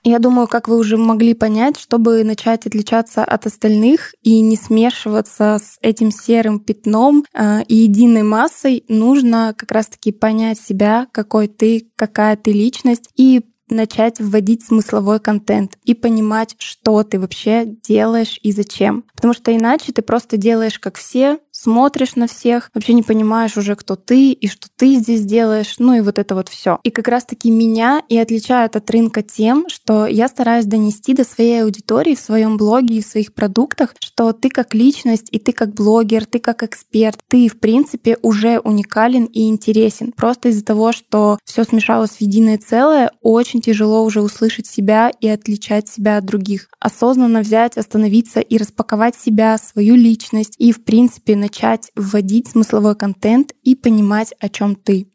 Я 0.06 0.18
думаю, 0.18 0.46
как 0.48 0.68
вы 0.68 0.76
уже 0.76 0.98
могли 0.98 1.32
понять, 1.32 1.78
чтобы 1.78 2.24
начать 2.24 2.66
отличаться 2.66 3.24
от 3.24 3.46
остальных 3.46 4.14
и 4.22 4.40
не 4.42 4.54
смешиваться 4.54 5.58
с 5.58 5.78
этим 5.80 6.10
серым 6.10 6.60
пятном 6.60 7.24
э, 7.32 7.62
и 7.68 7.76
единой 7.76 8.22
массой, 8.22 8.84
нужно 8.88 9.54
как 9.56 9.72
раз-таки 9.72 10.12
понять 10.12 10.60
себя, 10.60 11.06
какой 11.10 11.48
ты, 11.48 11.90
какая 11.96 12.36
ты 12.36 12.52
личность, 12.52 13.08
и 13.16 13.46
начать 13.74 14.20
вводить 14.20 14.64
смысловой 14.64 15.20
контент 15.20 15.78
и 15.84 15.94
понимать, 15.94 16.54
что 16.58 17.02
ты 17.02 17.20
вообще 17.20 17.66
делаешь 17.66 18.38
и 18.42 18.52
зачем. 18.52 19.04
Потому 19.14 19.34
что 19.34 19.54
иначе 19.54 19.92
ты 19.92 20.02
просто 20.02 20.36
делаешь 20.36 20.78
как 20.78 20.96
все, 20.96 21.38
смотришь 21.64 22.14
на 22.14 22.26
всех, 22.26 22.70
вообще 22.74 22.92
не 22.92 23.02
понимаешь 23.02 23.56
уже, 23.56 23.74
кто 23.74 23.96
ты 23.96 24.32
и 24.32 24.48
что 24.48 24.68
ты 24.76 24.96
здесь 24.96 25.24
делаешь, 25.24 25.76
ну 25.78 25.94
и 25.94 26.00
вот 26.00 26.18
это 26.18 26.34
вот 26.34 26.48
все. 26.48 26.78
И 26.82 26.90
как 26.90 27.08
раз-таки 27.08 27.50
меня 27.50 28.02
и 28.08 28.18
отличает 28.18 28.76
от 28.76 28.90
рынка 28.90 29.22
тем, 29.22 29.66
что 29.68 30.06
я 30.06 30.28
стараюсь 30.28 30.66
донести 30.66 31.14
до 31.14 31.24
своей 31.24 31.62
аудитории 31.62 32.14
в 32.14 32.20
своем 32.20 32.58
блоге 32.58 32.96
и 32.96 33.02
в 33.02 33.06
своих 33.06 33.32
продуктах, 33.32 33.94
что 33.98 34.32
ты 34.32 34.50
как 34.50 34.74
личность 34.74 35.28
и 35.30 35.38
ты 35.38 35.52
как 35.52 35.72
блогер, 35.74 36.26
ты 36.26 36.38
как 36.38 36.62
эксперт, 36.62 37.18
ты 37.28 37.48
в 37.48 37.58
принципе 37.58 38.18
уже 38.22 38.58
уникален 38.58 39.24
и 39.24 39.48
интересен. 39.48 40.12
Просто 40.12 40.50
из-за 40.50 40.64
того, 40.64 40.92
что 40.92 41.38
все 41.44 41.64
смешалось 41.64 42.10
в 42.10 42.20
единое 42.20 42.58
целое, 42.58 43.10
очень 43.22 43.62
тяжело 43.62 44.04
уже 44.04 44.20
услышать 44.20 44.66
себя 44.66 45.10
и 45.20 45.28
отличать 45.28 45.88
себя 45.88 46.18
от 46.18 46.26
других. 46.26 46.68
Осознанно 46.78 47.40
взять, 47.40 47.78
остановиться 47.78 48.40
и 48.40 48.58
распаковать 48.58 49.16
себя, 49.16 49.56
свою 49.56 49.94
личность 49.94 50.56
и, 50.58 50.72
в 50.72 50.84
принципе, 50.84 51.36
начать 51.54 51.90
вводить 51.94 52.48
смысловой 52.48 52.96
контент 52.96 53.52
и 53.62 53.76
понимать, 53.76 54.34
о 54.40 54.48
чем 54.48 54.74
ты. 54.74 55.06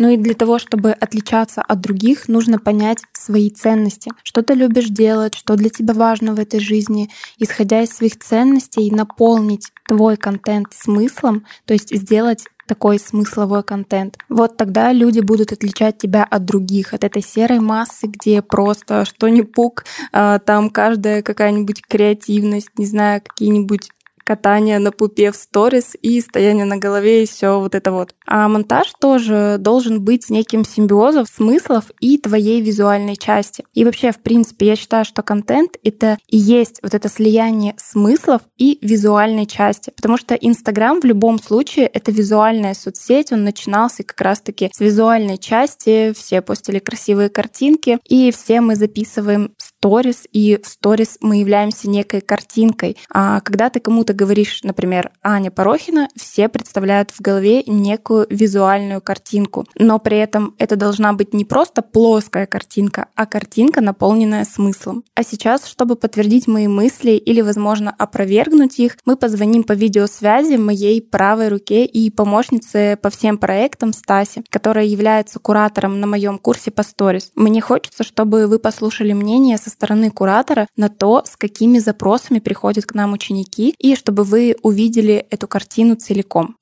Ну 0.00 0.10
и 0.10 0.16
для 0.16 0.34
того, 0.34 0.58
чтобы 0.58 0.90
отличаться 0.90 1.62
от 1.62 1.80
других, 1.80 2.26
нужно 2.26 2.58
понять 2.58 2.98
свои 3.12 3.48
ценности. 3.50 4.10
Что 4.24 4.42
ты 4.42 4.54
любишь 4.54 4.88
делать, 4.88 5.36
что 5.36 5.54
для 5.54 5.70
тебя 5.70 5.94
важно 5.94 6.34
в 6.34 6.40
этой 6.40 6.58
жизни. 6.58 7.10
Исходя 7.38 7.82
из 7.82 7.90
своих 7.90 8.18
ценностей, 8.18 8.90
наполнить 8.90 9.70
твой 9.86 10.16
контент 10.16 10.72
смыслом, 10.72 11.46
то 11.64 11.74
есть 11.74 11.94
сделать 11.94 12.44
такой 12.66 12.98
смысловой 12.98 13.62
контент. 13.62 14.16
Вот 14.28 14.56
тогда 14.56 14.90
люди 14.90 15.20
будут 15.20 15.52
отличать 15.52 15.98
тебя 15.98 16.24
от 16.24 16.44
других, 16.44 16.92
от 16.92 17.04
этой 17.04 17.22
серой 17.22 17.60
массы, 17.60 18.08
где 18.08 18.42
просто 18.42 19.04
что 19.04 19.28
ни 19.28 19.42
пук, 19.42 19.84
а, 20.12 20.40
там 20.40 20.70
каждая 20.70 21.22
какая-нибудь 21.22 21.82
креативность, 21.82 22.70
не 22.76 22.86
знаю, 22.86 23.22
какие-нибудь 23.22 23.90
катание 24.24 24.78
на 24.78 24.90
пупе 24.90 25.30
в 25.30 25.36
сторис 25.36 25.94
и 26.00 26.20
стояние 26.20 26.64
на 26.64 26.76
голове 26.76 27.22
и 27.22 27.26
все 27.26 27.60
вот 27.60 27.74
это 27.74 27.92
вот. 27.92 28.14
А 28.26 28.48
монтаж 28.48 28.92
тоже 29.00 29.56
должен 29.58 30.02
быть 30.02 30.30
неким 30.30 30.64
симбиозом 30.64 31.26
смыслов 31.26 31.84
и 32.00 32.18
твоей 32.18 32.60
визуальной 32.60 33.16
части. 33.16 33.64
И 33.74 33.84
вообще, 33.84 34.12
в 34.12 34.18
принципе, 34.18 34.66
я 34.66 34.76
считаю, 34.76 35.04
что 35.04 35.22
контент— 35.22 35.76
это 35.84 36.18
и 36.28 36.36
есть 36.36 36.80
вот 36.82 36.94
это 36.94 37.08
слияние 37.08 37.74
смыслов 37.76 38.42
и 38.56 38.78
визуальной 38.80 39.46
части. 39.46 39.92
Потому 39.94 40.16
что 40.16 40.34
Инстаграм 40.34 41.00
в 41.00 41.04
любом 41.04 41.38
случае— 41.38 41.86
это 41.92 42.10
визуальная 42.10 42.74
соцсеть, 42.74 43.32
он 43.32 43.44
начинался 43.44 44.02
как 44.02 44.20
раз-таки 44.20 44.70
с 44.72 44.80
визуальной 44.80 45.38
части, 45.38 46.12
все 46.16 46.40
постили 46.40 46.78
красивые 46.78 47.28
картинки, 47.28 47.98
и 48.08 48.32
все 48.32 48.60
мы 48.60 48.76
записываем 48.76 49.54
сторис, 49.84 50.26
и 50.32 50.58
в 50.62 50.66
сторис 50.66 51.18
мы 51.20 51.40
являемся 51.40 51.90
некой 51.90 52.22
картинкой. 52.22 52.96
А 53.12 53.42
когда 53.42 53.68
ты 53.68 53.80
кому-то 53.80 54.14
говоришь, 54.14 54.60
например, 54.62 55.10
Аня 55.22 55.50
Порохина, 55.50 56.08
все 56.16 56.48
представляют 56.48 57.10
в 57.10 57.20
голове 57.20 57.64
некую 57.66 58.26
визуальную 58.30 59.02
картинку. 59.02 59.66
Но 59.78 59.98
при 59.98 60.16
этом 60.16 60.54
это 60.56 60.76
должна 60.76 61.12
быть 61.12 61.34
не 61.34 61.44
просто 61.44 61.82
плоская 61.82 62.46
картинка, 62.46 63.08
а 63.14 63.26
картинка, 63.26 63.82
наполненная 63.82 64.46
смыслом. 64.46 65.04
А 65.14 65.22
сейчас, 65.22 65.66
чтобы 65.66 65.96
подтвердить 65.96 66.46
мои 66.46 66.66
мысли 66.66 67.10
или, 67.10 67.42
возможно, 67.42 67.94
опровергнуть 67.98 68.78
их, 68.78 68.96
мы 69.04 69.16
позвоним 69.16 69.64
по 69.64 69.72
видеосвязи 69.72 70.56
моей 70.56 71.02
правой 71.02 71.48
руке 71.48 71.84
и 71.84 72.08
помощнице 72.08 72.98
по 73.02 73.10
всем 73.10 73.36
проектам 73.36 73.92
Стасе, 73.92 74.44
которая 74.48 74.86
является 74.86 75.38
куратором 75.40 76.00
на 76.00 76.06
моем 76.06 76.38
курсе 76.38 76.70
по 76.70 76.82
сторис. 76.82 77.32
Мне 77.34 77.60
хочется, 77.60 78.02
чтобы 78.02 78.46
вы 78.46 78.58
послушали 78.58 79.12
мнение 79.12 79.58
со 79.58 79.73
стороны 79.74 80.10
куратора 80.10 80.66
на 80.76 80.88
то, 80.88 81.22
с 81.26 81.36
какими 81.36 81.78
запросами 81.78 82.38
приходят 82.38 82.86
к 82.86 82.94
нам 82.94 83.12
ученики, 83.12 83.74
и 83.78 83.94
чтобы 83.96 84.24
вы 84.24 84.56
увидели 84.62 85.26
эту 85.30 85.46
картину 85.46 85.96
целиком. 85.96 86.56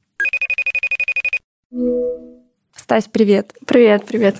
Стась, 2.93 3.09
привет. 3.11 3.55
Привет, 3.65 4.05
привет. 4.05 4.37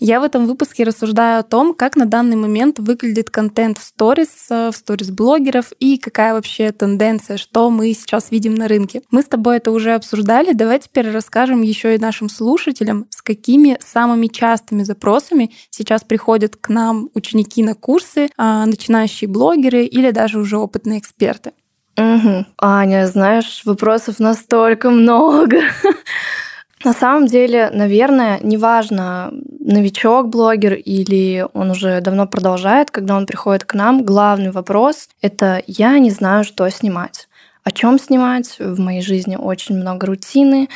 Я 0.00 0.18
в 0.18 0.24
этом 0.24 0.46
выпуске 0.48 0.82
рассуждаю 0.82 1.38
о 1.38 1.44
том, 1.44 1.72
как 1.72 1.94
на 1.94 2.04
данный 2.04 2.34
момент 2.34 2.80
выглядит 2.80 3.30
контент 3.30 3.78
в 3.78 3.84
сторис, 3.84 4.48
э, 4.50 4.72
в 4.72 4.76
сторис 4.76 5.12
блогеров 5.12 5.70
и 5.78 5.98
какая 5.98 6.34
вообще 6.34 6.72
тенденция, 6.72 7.36
что 7.36 7.70
мы 7.70 7.92
сейчас 7.92 8.32
видим 8.32 8.56
на 8.56 8.66
рынке. 8.66 9.02
Мы 9.12 9.22
с 9.22 9.26
тобой 9.26 9.58
это 9.58 9.70
уже 9.70 9.94
обсуждали, 9.94 10.52
давай 10.52 10.80
теперь 10.80 11.12
расскажем 11.12 11.62
еще 11.62 11.94
и 11.94 11.98
нашим 11.98 12.28
слушателям, 12.28 13.06
с 13.10 13.22
какими 13.22 13.78
самыми 13.78 14.26
частыми 14.26 14.82
запросами 14.82 15.52
сейчас 15.70 16.02
приходят 16.02 16.56
к 16.56 16.70
нам 16.70 17.08
ученики 17.14 17.62
на 17.62 17.76
курсы, 17.76 18.30
а, 18.36 18.66
начинающие 18.66 19.30
блогеры 19.30 19.84
или 19.84 20.10
даже 20.10 20.40
уже 20.40 20.58
опытные 20.58 20.98
эксперты. 20.98 21.52
Угу. 21.96 22.46
Аня, 22.58 23.06
знаешь, 23.06 23.62
вопросов 23.64 24.18
настолько 24.18 24.90
много. 24.90 25.60
На 26.84 26.92
самом 26.92 27.26
деле, 27.26 27.70
наверное, 27.72 28.40
неважно, 28.42 29.32
новичок 29.60 30.28
блогер 30.28 30.74
или 30.74 31.46
он 31.52 31.70
уже 31.70 32.00
давно 32.00 32.26
продолжает, 32.26 32.90
когда 32.90 33.16
он 33.16 33.26
приходит 33.26 33.64
к 33.64 33.74
нам, 33.74 34.04
главный 34.04 34.50
вопрос— 34.50 35.08
это 35.20 35.62
«я 35.66 35.98
не 35.98 36.10
знаю, 36.10 36.44
что 36.44 36.68
снимать». 36.70 37.28
О 37.64 37.70
чем 37.70 38.00
снимать? 38.00 38.56
В 38.58 38.80
моей 38.80 39.02
жизни 39.02 39.36
очень 39.36 39.76
много 39.76 40.06
рутины, 40.06 40.68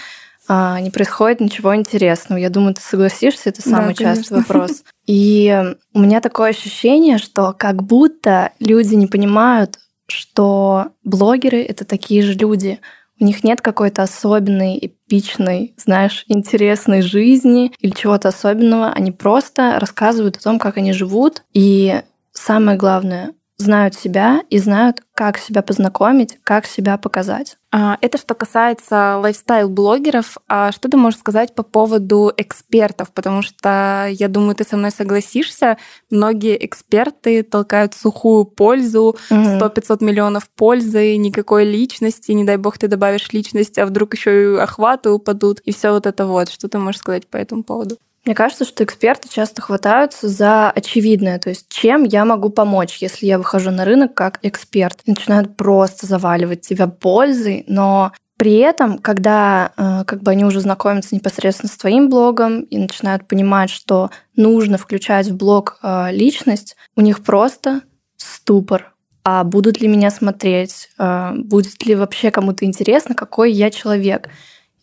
а, 0.49 0.81
не 0.81 0.91
происходит 0.91 1.41
ничего 1.41 1.75
интересного. 1.75 2.39
Я 2.39 2.51
думаю, 2.51 2.75
ты 2.75 2.81
согласишься, 2.81 3.49
это 3.49 3.63
самый 3.63 3.95
да, 3.95 4.05
частый 4.05 4.37
вопрос. 4.39 4.85
И 5.07 5.75
у 5.93 5.99
меня 5.99 6.21
такое 6.21 6.51
ощущение, 6.51 7.19
что 7.19 7.53
как 7.53 7.83
будто 7.83 8.53
люди 8.61 8.95
не 8.95 9.09
понимают, 9.09 9.81
что 10.07 10.89
блогеры— 11.03 11.63
это 11.69 11.85
такие 11.85 12.23
же 12.23 12.35
люди. 12.35 12.79
У 13.19 13.25
них 13.25 13.45
нет 13.45 13.61
какой-то 13.61 14.03
особенной, 14.03 14.79
эпичной, 14.81 15.75
знаешь, 15.79 16.25
интересной 16.29 17.01
жизни 17.03 17.73
или 17.79 17.93
чего-то 17.93 18.29
особенного. 18.29 18.93
Они 18.93 19.11
просто 19.11 19.79
рассказывают 19.81 20.37
о 20.37 20.43
том, 20.43 20.59
как 20.59 20.77
они 20.77 20.93
живут. 20.93 21.43
И 21.53 22.03
самое 22.33 22.77
главное, 22.77 23.33
знают 23.59 23.95
себя 23.95 24.43
и 24.51 24.59
знают, 24.59 25.03
как 25.15 25.39
себя 25.39 25.63
познакомить, 25.63 26.39
как 26.45 26.67
себя 26.67 26.99
показать. 26.99 27.57
А, 27.73 27.97
это 28.01 28.19
что 28.19 28.35
касается 28.35 29.19
лайфстайл-блогеров. 29.19 30.37
А 30.47 30.73
что 30.73 30.89
ты 30.89 30.97
можешь 30.97 31.19
сказать 31.19 31.55
по 31.55 31.63
поводу 31.63 32.33
экспертов? 32.37 33.13
Потому 33.13 33.43
что, 33.43 34.09
я 34.11 34.29
думаю, 34.29 34.55
ты 34.55 34.65
со 34.65 34.77
мной 34.77 34.91
согласишься, 34.91 35.79
многие 36.11 36.65
эксперты 36.65 37.43
толкают 37.43 37.95
сухую 37.95 38.45
пользу, 38.45 39.17
100-500 39.31 40.05
миллионов 40.05 40.51
пользы, 40.51 41.17
никакой 41.17 41.65
личности, 41.65 42.33
не 42.33 42.45
дай 42.45 42.59
бог 42.59 42.79
ты 42.79 42.89
добавишь 42.89 43.33
личность, 43.33 43.79
а 43.79 43.87
вдруг 43.87 44.15
еще 44.15 44.43
и 44.43 44.57
охваты 44.59 45.11
упадут, 45.11 45.61
и 45.61 45.73
все 45.73 45.93
вот 45.93 46.07
это 46.07 46.27
вот. 46.27 46.51
Что 46.51 46.69
ты 46.69 46.79
можешь 46.79 47.01
сказать 47.01 47.27
по 47.27 47.37
этому 47.37 47.65
поводу? 47.65 47.97
Мне 48.27 48.35
кажется, 48.35 48.65
что 48.65 48.83
эксперты 48.83 49.29
часто 49.29 49.63
хватаются 49.63 50.29
за 50.29 50.69
очевидное, 50.71 51.39
то 51.39 51.49
есть 51.49 51.69
чем 51.69 52.03
я 52.03 52.25
могу 52.25 52.51
помочь, 52.51 52.99
если 53.01 53.25
я 53.25 53.39
выхожу 53.39 53.71
на 53.71 53.85
рынок 53.85 54.15
как 54.15 54.41
эксперт. 54.43 54.99
И 55.05 55.13
начинают 55.13 55.57
просто 55.57 56.07
заваливать 56.07 56.63
тебя 56.63 56.89
пользой, 56.89 57.65
но 57.69 58.13
при 58.37 58.57
этом, 58.57 58.99
когда 58.99 59.73
э, 59.77 60.05
как 60.05 60.23
бы 60.23 60.33
они 60.33 60.45
уже 60.45 60.61
знакомятся 60.61 61.15
непосредственно 61.15 61.71
с 61.71 61.77
твоим 61.77 62.11
блогом 62.11 62.63
и 62.63 62.79
начинают 62.79 63.29
понимать, 63.29 63.71
что 63.71 64.11
нужно 64.35 64.77
включать 64.77 65.29
в 65.29 65.37
блог 65.37 65.79
э, 65.83 66.09
личность, 66.11 66.77
у 66.97 67.03
них 67.03 67.23
просто 67.23 67.83
ступор. 68.17 68.93
А 69.23 69.45
будут 69.45 69.81
ли 69.81 69.87
меня 69.89 70.11
смотреть? 70.11 70.91
Э, 70.99 71.31
будет 71.35 71.87
ли 71.87 71.95
вообще 71.95 72.33
кому-то 72.33 72.65
интересно, 72.65 73.15
какой 73.15 73.53
я 73.53 73.71
человек? 73.71 74.29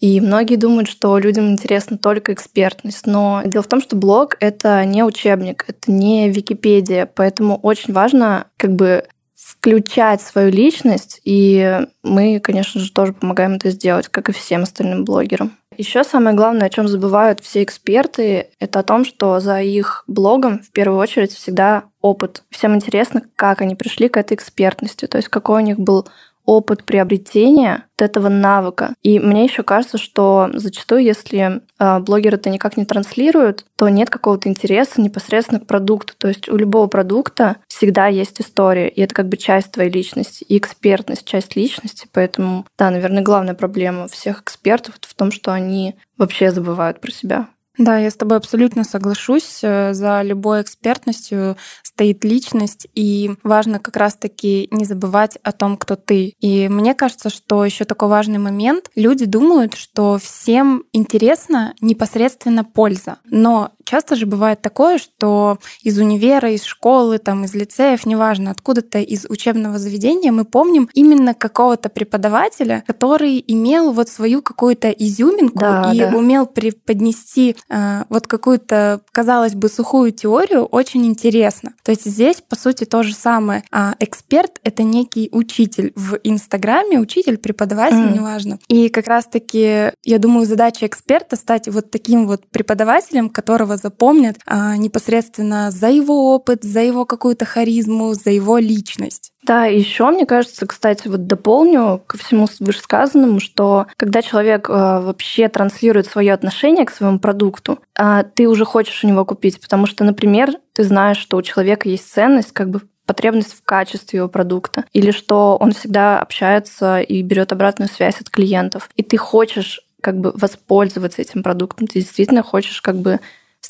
И 0.03 0.19
многие 0.19 0.57
думают, 0.57 0.89
что 0.89 1.17
людям 1.17 1.49
интересна 1.49 1.97
только 1.97 2.33
экспертность. 2.33 3.07
Но 3.07 3.41
дело 3.45 3.63
в 3.63 3.67
том, 3.67 3.81
что 3.81 3.95
блог— 3.95 4.35
это 4.41 4.83
не 4.83 5.01
учебник, 5.01 5.63
это 5.65 5.89
не 5.89 6.29
Википедия. 6.29 7.05
Поэтому 7.05 7.55
очень 7.55 7.93
важно 7.93 8.47
как 8.57 8.75
бы 8.75 9.05
включать 9.33 10.21
свою 10.21 10.51
личность, 10.51 11.21
и 11.23 11.85
мы, 12.03 12.41
конечно 12.41 12.81
же, 12.81 12.91
тоже 12.91 13.13
помогаем 13.13 13.53
это 13.53 13.69
сделать, 13.69 14.09
как 14.09 14.27
и 14.27 14.33
всем 14.33 14.63
остальным 14.63 15.05
блогерам. 15.05 15.53
Еще 15.77 16.03
самое 16.03 16.35
главное, 16.35 16.67
о 16.67 16.69
чем 16.69 16.89
забывают 16.89 17.39
все 17.39 17.63
эксперты, 17.63 18.49
это 18.59 18.79
о 18.79 18.83
том, 18.83 19.05
что 19.05 19.39
за 19.39 19.61
их 19.61 20.03
блогом 20.07 20.59
в 20.59 20.71
первую 20.71 20.99
очередь 20.99 21.31
всегда 21.31 21.85
опыт. 22.01 22.43
Всем 22.49 22.75
интересно, 22.75 23.21
как 23.37 23.61
они 23.61 23.75
пришли 23.75 24.09
к 24.09 24.17
этой 24.17 24.33
экспертности, 24.33 25.07
то 25.07 25.17
есть 25.17 25.29
какой 25.29 25.63
у 25.63 25.65
них 25.65 25.79
был 25.79 26.09
опыт 26.45 26.83
приобретения 26.83 27.85
вот 27.97 28.05
этого 28.05 28.29
навыка. 28.29 28.93
И 29.01 29.19
мне 29.19 29.43
еще 29.43 29.63
кажется, 29.63 29.97
что 29.97 30.49
зачастую, 30.53 31.03
если 31.03 31.61
э, 31.79 31.99
блогер 31.99 32.35
это 32.35 32.49
никак 32.49 32.75
не 32.77 32.85
транслирует, 32.85 33.65
то 33.77 33.87
нет 33.89 34.09
какого-то 34.09 34.49
интереса 34.49 35.01
непосредственно 35.01 35.59
к 35.59 35.67
продукту. 35.67 36.13
То 36.17 36.27
есть 36.27 36.49
у 36.49 36.57
любого 36.57 36.87
продукта 36.87 37.57
всегда 37.67 38.07
есть 38.07 38.41
история, 38.41 38.89
и 38.89 39.01
это 39.01 39.13
как 39.13 39.29
бы 39.29 39.37
часть 39.37 39.71
твоей 39.71 39.91
личности, 39.91 40.43
и 40.43 40.57
экспертность 40.57 41.25
часть 41.25 41.55
личности. 41.55 42.07
Поэтому, 42.11 42.65
да, 42.77 42.89
наверное, 42.89 43.23
главная 43.23 43.53
проблема 43.53 44.07
всех 44.07 44.41
экспертов 44.41 44.95
в 44.99 45.13
том, 45.15 45.31
что 45.31 45.53
они 45.53 45.95
вообще 46.17 46.51
забывают 46.51 46.99
про 46.99 47.11
себя. 47.11 47.47
Да, 47.77 47.97
я 47.97 48.11
с 48.11 48.15
тобой 48.15 48.37
абсолютно 48.37 48.83
соглашусь. 48.83 49.59
Э, 49.63 49.93
за 49.93 50.21
любой 50.21 50.61
экспертностью 50.61 51.57
стоит 51.81 52.23
личность, 52.23 52.87
и 52.93 53.31
важно 53.43 53.79
как 53.79 53.97
раз-таки 53.97 54.67
не 54.71 54.85
забывать 54.85 55.37
о 55.43 55.51
том, 55.51 55.77
кто 55.77 55.95
ты. 55.95 56.35
И 56.39 56.69
мне 56.69 56.93
кажется, 56.93 57.29
что 57.29 57.65
еще 57.65 57.85
такой 57.85 58.09
важный 58.09 58.37
момент. 58.37 58.91
Люди 58.95 59.25
думают, 59.25 59.73
что 59.73 60.19
всем 60.19 60.83
интересна 60.93 61.73
непосредственно 61.81 62.63
польза. 62.63 63.17
Но 63.25 63.71
часто 63.83 64.15
же 64.15 64.25
бывает 64.25 64.61
такое, 64.61 64.97
что 64.97 65.57
из 65.81 65.97
универа, 65.97 66.51
из 66.51 66.63
школы, 66.63 67.17
там, 67.17 67.45
из 67.45 67.53
лицеев, 67.53 68.05
неважно, 68.05 68.51
откуда-то 68.51 68.99
из 68.99 69.25
учебного 69.29 69.79
заведения 69.79 70.31
мы 70.31 70.45
помним 70.45 70.89
именно 70.93 71.33
какого-то 71.33 71.89
преподавателя, 71.89 72.83
который 72.87 73.43
имел 73.47 73.91
вот 73.91 74.09
свою 74.09 74.41
какую-то 74.41 74.89
изюминку 74.89 75.59
да, 75.59 75.91
и 75.93 75.99
да. 75.99 76.09
умел 76.09 76.45
преподнести 76.45 77.55
э, 77.69 78.03
вот 78.09 78.27
какую-то, 78.27 79.01
казалось 79.11 79.53
бы, 79.53 79.69
сухую 79.69 80.11
теорию 80.11 80.65
очень 80.65 81.05
интересно. 81.05 81.73
То 81.83 81.91
есть 81.91 82.05
здесь, 82.05 82.37
по 82.47 82.55
сути, 82.55 82.85
то 82.85 83.03
же 83.03 83.13
самое. 83.13 83.63
А 83.71 83.95
эксперт— 83.99 84.59
это 84.63 84.83
некий 84.83 85.29
учитель 85.31 85.93
в 85.95 86.19
Инстаграме, 86.23 86.99
учитель, 86.99 87.37
преподаватель, 87.37 87.97
mm. 87.97 88.13
неважно. 88.13 88.59
И 88.67 88.89
как 88.89 89.07
раз-таки, 89.07 89.91
я 90.03 90.19
думаю, 90.19 90.45
задача 90.45 90.85
эксперта— 90.85 91.35
стать 91.37 91.67
вот 91.67 91.91
таким 91.91 92.27
вот 92.27 92.45
преподавателем, 92.47 93.29
которого 93.29 93.72
запомнят 93.77 94.37
а, 94.45 94.77
непосредственно 94.77 95.71
за 95.71 95.89
его 95.89 96.33
опыт, 96.33 96.63
за 96.63 96.81
его 96.81 97.05
какую-то 97.05 97.45
харизму, 97.45 98.13
за 98.13 98.31
его 98.31 98.57
личность. 98.57 99.33
Да, 99.43 99.65
еще 99.65 100.09
мне 100.09 100.25
кажется, 100.25 100.65
кстати, 100.65 101.07
вот 101.09 101.27
дополню 101.27 102.01
ко 102.07 102.17
всему 102.17 102.47
вышесказанному, 102.59 103.41
что 103.41 103.87
когда 103.97 104.21
человек 104.21 104.69
э, 104.69 104.73
вообще 104.73 105.49
транслирует 105.49 106.07
свое 106.07 106.31
отношение 106.33 106.85
к 106.85 106.91
своему 106.91 107.19
продукту, 107.19 107.79
э, 107.99 108.23
ты 108.35 108.47
уже 108.47 108.63
хочешь 108.63 109.03
у 109.03 109.07
него 109.07 109.25
купить, 109.25 109.59
потому 109.59 109.85
что, 109.85 110.05
например, 110.05 110.53
ты 110.71 110.85
знаешь, 110.85 111.17
что 111.17 111.35
у 111.35 111.41
человека 111.41 111.89
есть 111.89 112.09
ценность, 112.09 112.53
как 112.53 112.69
бы 112.69 112.81
потребность 113.05 113.53
в 113.53 113.63
качестве 113.63 114.17
его 114.17 114.29
продукта, 114.29 114.85
или 114.93 115.11
что 115.11 115.57
он 115.59 115.73
всегда 115.73 116.19
общается 116.19 117.01
и 117.01 117.21
берет 117.21 117.51
обратную 117.51 117.89
связь 117.89 118.21
от 118.21 118.29
клиентов, 118.29 118.89
и 118.95 119.03
ты 119.03 119.17
хочешь 119.17 119.81
как 120.01 120.19
бы 120.19 120.31
воспользоваться 120.35 121.21
этим 121.21 121.43
продуктом, 121.43 121.87
ты 121.87 121.99
действительно 121.99 122.43
хочешь 122.43 122.81
как 122.81 122.97
бы 122.97 123.19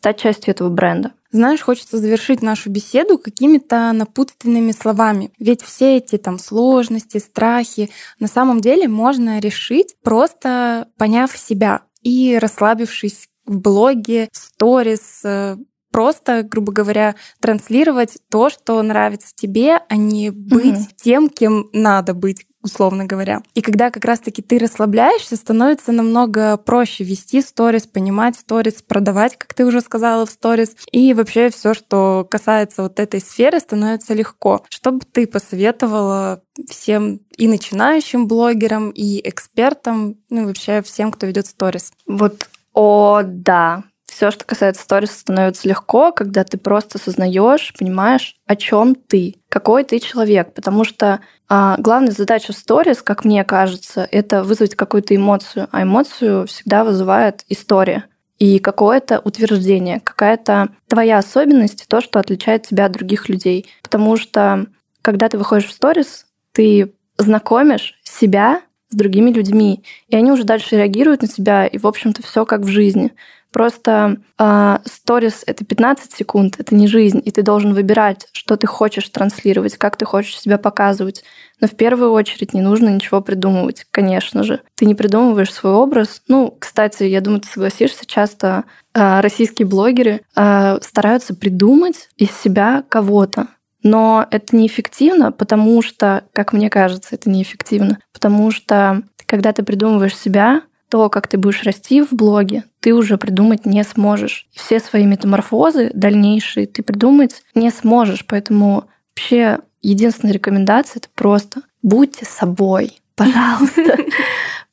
стать 0.04 0.20
частью 0.20 0.52
этого 0.52 0.68
бренда. 0.68 1.14
Знаешь, 1.32 1.62
хочется 1.62 1.98
завершить 1.98 2.42
нашу 2.42 2.70
беседу 2.70 3.18
какими-то 3.18 3.94
напутственными 3.94 4.74
словами. 4.74 5.32
Ведь 5.40 5.62
все 5.62 5.96
эти 5.96 6.18
там 6.18 6.40
сложности, 6.40 7.20
страхи 7.20 7.90
на 8.20 8.28
самом 8.28 8.60
деле 8.60 8.90
можно 8.90 9.40
решить, 9.40 9.96
просто 10.04 10.90
поняв 10.98 11.32
себя 11.38 11.84
и 12.02 12.38
расслабившись 12.38 13.30
в 13.46 13.60
блоге, 13.60 14.28
сторис, 14.34 15.22
э, 15.24 15.56
просто, 15.90 16.44
грубо 16.44 16.74
говоря, 16.74 17.16
транслировать 17.40 18.18
то, 18.30 18.50
что 18.50 18.82
нравится 18.82 19.32
тебе, 19.34 19.80
а 19.88 19.96
не 19.96 20.32
быть 20.32 20.80
угу. 20.80 20.88
тем, 20.98 21.30
кем 21.30 21.70
надо 21.72 22.14
быть, 22.14 22.46
условно 22.64 23.06
говоря. 23.06 23.44
И 23.54 23.62
когда 23.62 23.92
как 23.92 24.06
раз-таки 24.06 24.42
ты 24.42 24.58
расслабляешься, 24.58 25.36
становится 25.36 25.92
намного 25.92 26.58
проще 26.58 27.04
вести 27.04 27.42
сторис, 27.42 27.86
понимать 27.86 28.36
сторис, 28.36 28.82
продавать, 28.82 29.38
как 29.38 29.54
ты 29.54 29.66
уже 29.66 29.82
сказала 29.82 30.26
в 30.26 30.32
сторис. 30.32 30.76
И 30.92 31.14
вообще 31.14 31.50
все, 31.50 31.74
что 31.74 32.26
касается 32.30 32.84
вот 32.84 33.00
этой 33.00 33.20
сферы, 33.20 33.60
становится 33.60 34.14
легко. 34.14 34.64
Что 34.70 34.92
бы 34.92 35.02
ты 35.02 35.28
посоветовала 35.28 36.42
всем 36.70 37.20
и 37.38 37.48
начинающим 37.48 38.28
блогерам, 38.28 38.90
и 38.92 39.28
экспертам, 39.28 40.16
ну 40.30 40.44
и 40.44 40.46
вообще 40.46 40.82
всем, 40.82 41.12
кто 41.12 41.28
ведет 41.28 41.48
сторис? 41.48 41.92
Вот, 42.08 42.48
о, 42.74 43.22
да, 43.24 43.84
все, 44.14 44.30
что 44.30 44.46
касается 44.46 44.84
сторис, 44.84 45.12
становится 45.12 45.68
легко, 45.68 46.12
когда 46.12 46.44
ты 46.44 46.58
просто 46.58 47.00
осознаешь, 47.00 47.74
понимаешь, 47.78 48.36
о 48.46 48.56
чем 48.56 48.96
ты, 48.96 49.36
какой 49.50 49.84
ты 49.84 50.00
человек. 50.00 50.54
Потому 50.54 50.84
что 50.84 51.20
а, 51.50 51.76
главная 51.80 52.12
задача 52.12 52.54
сторис, 52.54 53.02
как 53.02 53.26
мне 53.26 53.44
кажется, 53.44 54.08
это 54.12 54.44
вызвать 54.44 54.76
какую-то 54.76 55.16
эмоцию. 55.16 55.68
А 55.72 55.84
эмоцию 55.84 56.46
всегда 56.48 56.84
вызывает 56.84 57.44
история 57.50 58.06
и 58.38 58.60
какое-то 58.60 59.20
утверждение, 59.20 60.00
какая-то 60.00 60.70
твоя 60.88 61.18
особенность, 61.18 61.88
то, 61.88 62.00
что 62.00 62.20
отличает 62.20 62.68
тебя 62.68 62.86
от 62.86 62.92
других 62.92 63.30
людей. 63.30 63.68
Потому 63.82 64.18
что 64.18 64.68
когда 65.02 65.28
ты 65.28 65.38
выходишь 65.38 65.70
в 65.70 65.74
сторис, 65.74 66.28
ты 66.52 66.94
знакомишь 67.18 68.00
себя 68.04 68.62
с 68.90 68.96
другими 68.96 69.32
людьми, 69.32 69.84
и 70.08 70.16
они 70.16 70.32
уже 70.32 70.44
дальше 70.44 70.76
реагируют 70.76 71.24
на 71.24 71.28
тебя, 71.28 71.66
и, 71.66 71.78
в 71.78 71.88
общем-то, 71.88 72.22
все 72.22 72.46
как 72.46 72.62
в 72.62 72.68
жизни. 72.68 73.12
Просто 73.54 74.18
а, 74.40 74.82
сторис— 74.84 75.44
это 75.46 75.64
15 75.64 76.12
секунд, 76.12 76.56
это 76.58 76.74
не 76.74 76.88
жизнь, 76.88 77.22
и 77.24 77.30
ты 77.30 77.44
должен 77.44 77.76
выбирать, 77.76 78.28
что 78.34 78.58
ты 78.58 78.66
хочешь 78.66 79.08
транслировать, 79.10 79.78
как 79.78 79.96
ты 79.96 80.06
хочешь 80.06 80.40
себя 80.40 80.58
показывать. 80.58 81.24
Но 81.62 81.68
в 81.68 81.76
первую 81.76 82.14
очередь 82.14 82.56
не 82.56 82.62
нужно 82.62 82.90
ничего 82.90 83.22
придумывать, 83.22 83.86
конечно 83.92 84.42
же. 84.44 84.62
Ты 84.74 84.86
не 84.86 84.96
придумываешь 84.96 85.54
свой 85.54 85.74
образ. 85.74 86.24
Ну, 86.28 86.58
кстати, 86.60 87.04
я 87.04 87.22
думаю, 87.22 87.42
ты 87.42 87.48
согласишься, 87.48 88.08
часто 88.08 88.64
а, 88.96 89.22
российские 89.22 89.68
блогеры 89.68 90.22
а, 90.36 90.80
стараются 90.82 91.36
придумать 91.36 92.10
из 92.18 92.32
себя 92.32 92.84
кого-то. 92.90 93.50
Но 93.84 94.26
это 94.32 94.56
неэффективно, 94.56 95.32
потому 95.32 95.84
что, 95.84 96.24
как 96.34 96.54
мне 96.54 96.72
кажется, 96.72 97.10
это 97.12 97.30
неэффективно, 97.30 98.00
потому 98.14 98.50
что 98.50 99.04
когда 99.28 99.54
ты 99.54 99.62
придумываешь 99.62 100.18
себя, 100.18 100.64
то, 100.94 101.10
как 101.10 101.28
ты 101.28 101.40
будешь 101.40 101.64
расти 101.64 102.04
в 102.04 102.12
блоге, 102.12 102.66
ты 102.80 102.94
уже 102.94 103.18
придумать 103.18 103.66
не 103.66 103.84
сможешь. 103.84 104.48
Все 104.52 104.80
свои 104.80 105.08
метаморфозы 105.08 105.90
дальнейшие 105.96 106.68
ты 106.68 106.84
придумать 106.84 107.42
не 107.56 107.72
сможешь. 107.72 108.24
Поэтому 108.28 108.84
вообще 109.10 109.62
единственная 109.82 110.36
рекомендация— 110.36 111.00
это 111.04 111.08
просто 111.16 111.62
будьте 111.82 112.26
собой, 112.26 113.02
пожалуйста. 113.16 113.98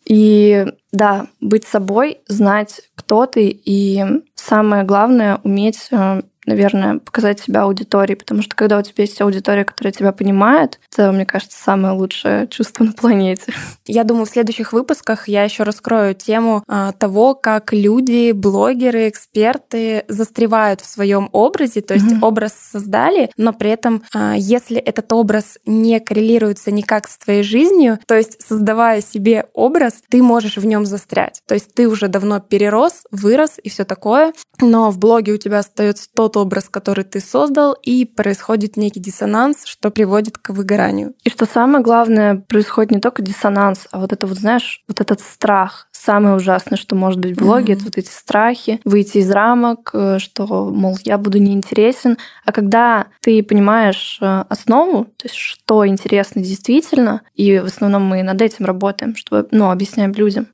И 0.05 0.67
да, 0.93 1.29
быть 1.41 1.65
собой, 1.65 2.19
знать, 2.29 2.83
кто 2.97 3.25
ты, 3.25 3.49
и 3.49 4.05
самое 4.35 4.85
главное— 4.85 5.41
уметь 5.43 5.89
э, 5.91 6.21
наверное, 6.51 6.99
показать 6.99 7.41
себя 7.41 7.63
аудитории, 7.63 8.15
потому 8.15 8.43
что 8.43 8.55
когда 8.57 8.79
у 8.79 8.83
тебя 8.83 9.05
есть 9.05 9.21
аудитория, 9.21 9.65
которая 9.65 9.93
тебя 9.93 10.13
понимает, 10.13 10.81
это, 10.93 11.13
мне 11.13 11.25
кажется, 11.25 11.63
самое 11.63 11.95
лучшее 11.95 12.49
чувство 12.49 12.85
на 12.85 12.93
планете. 12.93 13.53
Я 13.87 14.05
думаю, 14.05 14.27
в 14.27 14.31
следующих 14.31 14.73
выпусках 14.73 15.29
я 15.29 15.45
еще 15.45 15.63
раскрою 15.63 16.15
тему 16.15 16.63
а, 16.67 16.93
того, 16.93 17.35
как 17.35 17.73
люди, 17.73 18.33
блогеры, 18.33 19.09
эксперты 19.09 20.05
застревают 20.09 20.81
в 20.81 20.87
своем 20.87 21.29
образе, 21.33 21.81
то 21.81 21.95
есть 21.95 22.07
mm-hmm. 22.07 22.23
образ 22.23 22.53
создали, 22.55 23.31
но 23.37 23.53
при 23.53 23.71
этом, 23.71 24.03
а, 24.15 24.35
если 24.37 24.79
этот 24.79 25.13
образ 25.13 25.59
не 25.67 26.01
коррелируется 26.01 26.71
никак 26.71 27.09
с 27.09 27.19
твоей 27.19 27.43
жизнью, 27.43 27.99
то 28.07 28.17
есть 28.17 28.41
создавая 28.47 29.01
себе 29.01 29.47
образ, 29.55 30.03
ты 30.09 30.23
можешь 30.23 30.57
в 30.57 30.67
нем 30.67 30.85
застрять. 30.87 31.43
То 31.47 31.55
есть 31.55 31.75
ты 31.75 31.89
уже 31.89 32.09
давно 32.09 32.41
перерос, 32.41 33.05
вырос 33.11 33.59
и 33.63 33.69
все 33.69 33.85
такое, 33.85 34.33
но 34.61 34.91
в 34.91 34.99
блоге 34.99 35.33
у 35.33 35.37
тебя 35.37 35.61
остается 35.61 36.09
тот 36.15 36.37
образ, 36.41 36.69
который 36.69 37.05
ты 37.05 37.21
создал, 37.21 37.75
и 37.75 38.05
происходит 38.05 38.77
некий 38.77 39.01
диссонанс, 39.01 39.65
что 39.65 39.91
приводит 39.91 40.39
к 40.39 40.51
выгоранию. 40.51 41.15
И 41.25 41.31
что 41.31 41.47
самое 41.47 41.85
главное, 41.85 42.37
происходит 42.37 42.91
не 42.91 43.01
только 43.01 43.23
диссонанс, 43.23 43.87
а 43.93 44.01
вот 44.01 44.13
это 44.13 44.27
вот, 44.27 44.39
знаешь, 44.39 44.83
вот 44.89 45.01
этот 45.01 45.21
страх. 45.21 45.89
Самое 46.03 46.37
ужасное, 46.37 46.79
что 46.79 46.97
может 46.97 47.21
быть 47.21 47.37
в 47.37 47.41
блоге, 47.41 47.75
mm-hmm. 47.75 47.77
это 47.77 47.85
вот 47.85 47.99
эти 47.99 48.09
страхи, 48.09 48.81
выйти 48.87 49.19
из 49.19 49.31
рамок, 49.31 49.91
э, 49.93 50.19
что, 50.19 50.47
мол, 50.47 50.97
я 51.05 51.19
буду 51.19 51.39
неинтересен. 51.39 52.17
А 52.47 52.53
когда 52.53 53.09
ты 53.21 53.43
понимаешь 53.43 54.19
э, 54.23 54.45
основу, 54.49 55.05
то 55.05 55.25
есть 55.25 55.35
что 55.35 55.87
интересно 55.87 56.43
действительно, 56.43 57.21
и 57.35 57.59
в 57.59 57.67
основном 57.67 58.05
мы 58.05 58.23
над 58.23 58.41
этим 58.41 58.65
работаем, 58.65 59.15
чтобы, 59.15 59.47
ну, 59.51 59.71
объясняем 59.71 60.13
людям, 60.13 60.47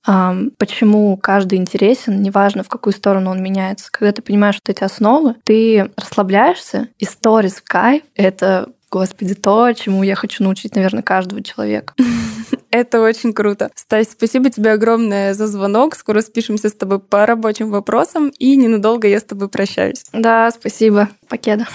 почему 0.59 1.16
каждый 1.16 1.59
интересен, 1.59 2.22
неважно, 2.22 2.64
в 2.64 2.68
какую 2.68 2.92
сторону 2.92 3.30
он 3.30 3.42
меняется. 3.42 3.88
Когда 3.92 4.12
ты 4.12 4.22
понимаешь 4.22 4.56
вот 4.56 4.74
эти 4.74 4.82
основы, 4.82 5.37
ты 5.44 5.90
расслабляешься, 5.96 6.88
и 6.98 7.04
сторис 7.04 7.54
в 7.54 7.64
кайф— 7.64 8.02
это 8.14 8.68
Господи, 8.90 9.35
то, 9.35 9.72
чему 9.72 10.03
я 10.03 10.14
хочу 10.14 10.44
научить, 10.44 10.75
наверное, 10.75 11.03
каждого 11.03 11.42
человека. 11.42 11.94
Это 12.70 13.01
очень 13.01 13.33
круто. 13.33 13.70
Стась, 13.75 14.11
спасибо 14.11 14.51
тебе 14.51 14.72
огромное 14.72 15.35
за 15.35 15.46
звонок. 15.46 15.96
Скоро 15.96 16.20
спишемся 16.20 16.68
с 16.68 16.72
тобой 16.72 17.01
по 17.01 17.27
рабочим 17.27 17.70
вопросам, 17.70 18.31
и 18.38 18.57
ненадолго 18.57 19.09
я 19.09 19.18
с 19.18 19.25
тобой 19.25 19.49
прощаюсь. 19.49 20.05
Да, 20.12 20.51
спасибо. 20.51 21.09
Покеда. 21.29 21.66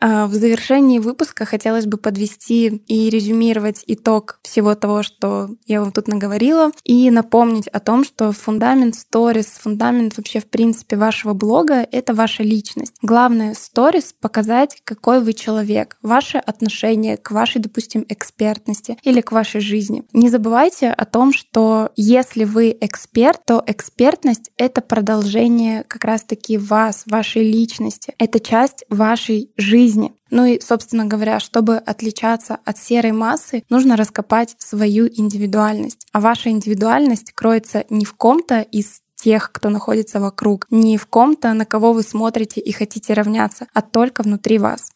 А 0.00 0.26
в 0.26 0.34
завершении 0.34 0.98
выпуска 0.98 1.44
хотелось 1.44 1.86
бы 1.86 1.96
подвести 1.96 2.82
и 2.86 3.10
резюмировать 3.10 3.82
итог 3.86 4.38
всего 4.42 4.74
того, 4.74 5.02
что 5.02 5.50
я 5.66 5.80
вам 5.80 5.92
тут 5.92 6.08
наговорила, 6.08 6.70
и 6.84 7.10
напомнить 7.10 7.68
о 7.68 7.80
том, 7.80 8.04
что 8.04 8.32
фундамент 8.32 8.94
сторис, 8.94 9.58
фундамент 9.60 10.16
вообще 10.16 10.40
в 10.40 10.46
принципе 10.46 10.96
вашего 10.96 11.32
блога— 11.32 11.86
это 11.92 12.14
ваша 12.14 12.42
личность. 12.42 12.94
Главное 13.02 13.54
сторис— 13.54 14.14
показать, 14.20 14.80
какой 14.84 15.20
вы 15.20 15.32
человек, 15.32 15.96
ваше 16.02 16.38
отношение 16.38 17.16
к 17.16 17.30
вашей, 17.30 17.60
допустим, 17.60 18.04
экспертности 18.08 18.98
или 19.02 19.20
к 19.20 19.32
вашей 19.32 19.60
жизни. 19.60 20.04
Не 20.12 20.28
забывайте 20.28 20.90
о 20.90 21.04
том, 21.04 21.32
что 21.32 21.90
если 21.96 22.44
вы 22.44 22.76
эксперт, 22.80 23.40
то 23.46 23.62
экспертность— 23.66 24.50
это 24.56 24.80
продолжение 24.80 25.84
как 25.84 26.04
раз-таки 26.04 26.58
вас, 26.58 27.04
вашей 27.06 27.50
личности. 27.50 28.14
Это 28.18 28.40
часть 28.40 28.84
вашей 28.88 29.50
жизни. 29.86 30.12
Ну 30.30 30.44
и, 30.44 30.60
собственно 30.60 31.04
говоря, 31.04 31.40
чтобы 31.40 31.76
отличаться 31.76 32.58
от 32.64 32.78
серой 32.78 33.12
массы, 33.12 33.62
нужно 33.70 33.96
раскопать 33.96 34.56
свою 34.58 35.06
индивидуальность. 35.06 36.06
А 36.12 36.20
ваша 36.20 36.50
индивидуальность 36.50 37.32
кроется 37.32 37.84
не 37.90 38.04
в 38.04 38.14
ком-то 38.14 38.60
из 38.60 39.00
тех, 39.16 39.50
кто 39.52 39.70
находится 39.70 40.20
вокруг, 40.20 40.66
не 40.70 40.98
в 40.98 41.06
ком-то, 41.06 41.52
на 41.54 41.64
кого 41.64 41.92
вы 41.92 42.02
смотрите 42.02 42.60
и 42.60 42.72
хотите 42.72 43.14
равняться, 43.14 43.66
а 43.72 43.82
только 43.82 44.22
внутри 44.22 44.58
вас. 44.58 44.90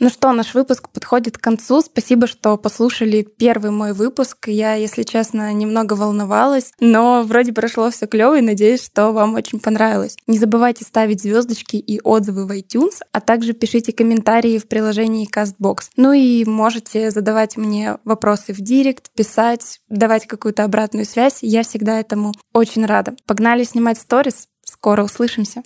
Ну 0.00 0.10
что, 0.10 0.32
наш 0.32 0.54
выпуск 0.54 0.90
подходит 0.90 1.38
к 1.38 1.40
концу. 1.40 1.80
Спасибо, 1.80 2.28
что 2.28 2.56
послушали 2.56 3.22
первый 3.22 3.72
мой 3.72 3.92
выпуск. 3.92 4.46
Я, 4.46 4.74
если 4.74 5.02
честно, 5.02 5.52
немного 5.52 5.94
волновалась, 5.94 6.72
но 6.78 7.24
вроде 7.24 7.52
прошло 7.52 7.90
все 7.90 8.06
клево 8.06 8.38
и 8.38 8.42
надеюсь, 8.42 8.84
что 8.84 9.10
вам 9.10 9.34
очень 9.34 9.58
понравилось. 9.58 10.16
Не 10.28 10.38
забывайте 10.38 10.84
ставить 10.84 11.22
звездочки 11.22 11.76
и 11.76 12.00
отзывы 12.00 12.46
в 12.46 12.52
iTunes, 12.52 13.00
а 13.10 13.20
также 13.20 13.54
пишите 13.54 13.92
комментарии 13.92 14.58
в 14.58 14.68
приложении 14.68 15.28
CastBox. 15.28 15.90
Ну 15.96 16.12
и 16.12 16.44
можете 16.44 17.10
задавать 17.10 17.56
мне 17.56 17.98
вопросы 18.04 18.52
в 18.52 18.60
директ, 18.60 19.10
писать, 19.16 19.80
давать 19.88 20.28
какую-то 20.28 20.62
обратную 20.62 21.06
связь. 21.06 21.38
Я 21.42 21.64
всегда 21.64 21.98
этому 21.98 22.34
очень 22.52 22.86
рада. 22.86 23.16
Погнали 23.26 23.64
снимать 23.64 23.98
сторис. 23.98 24.46
Скоро 24.64 25.02
услышимся. 25.02 25.62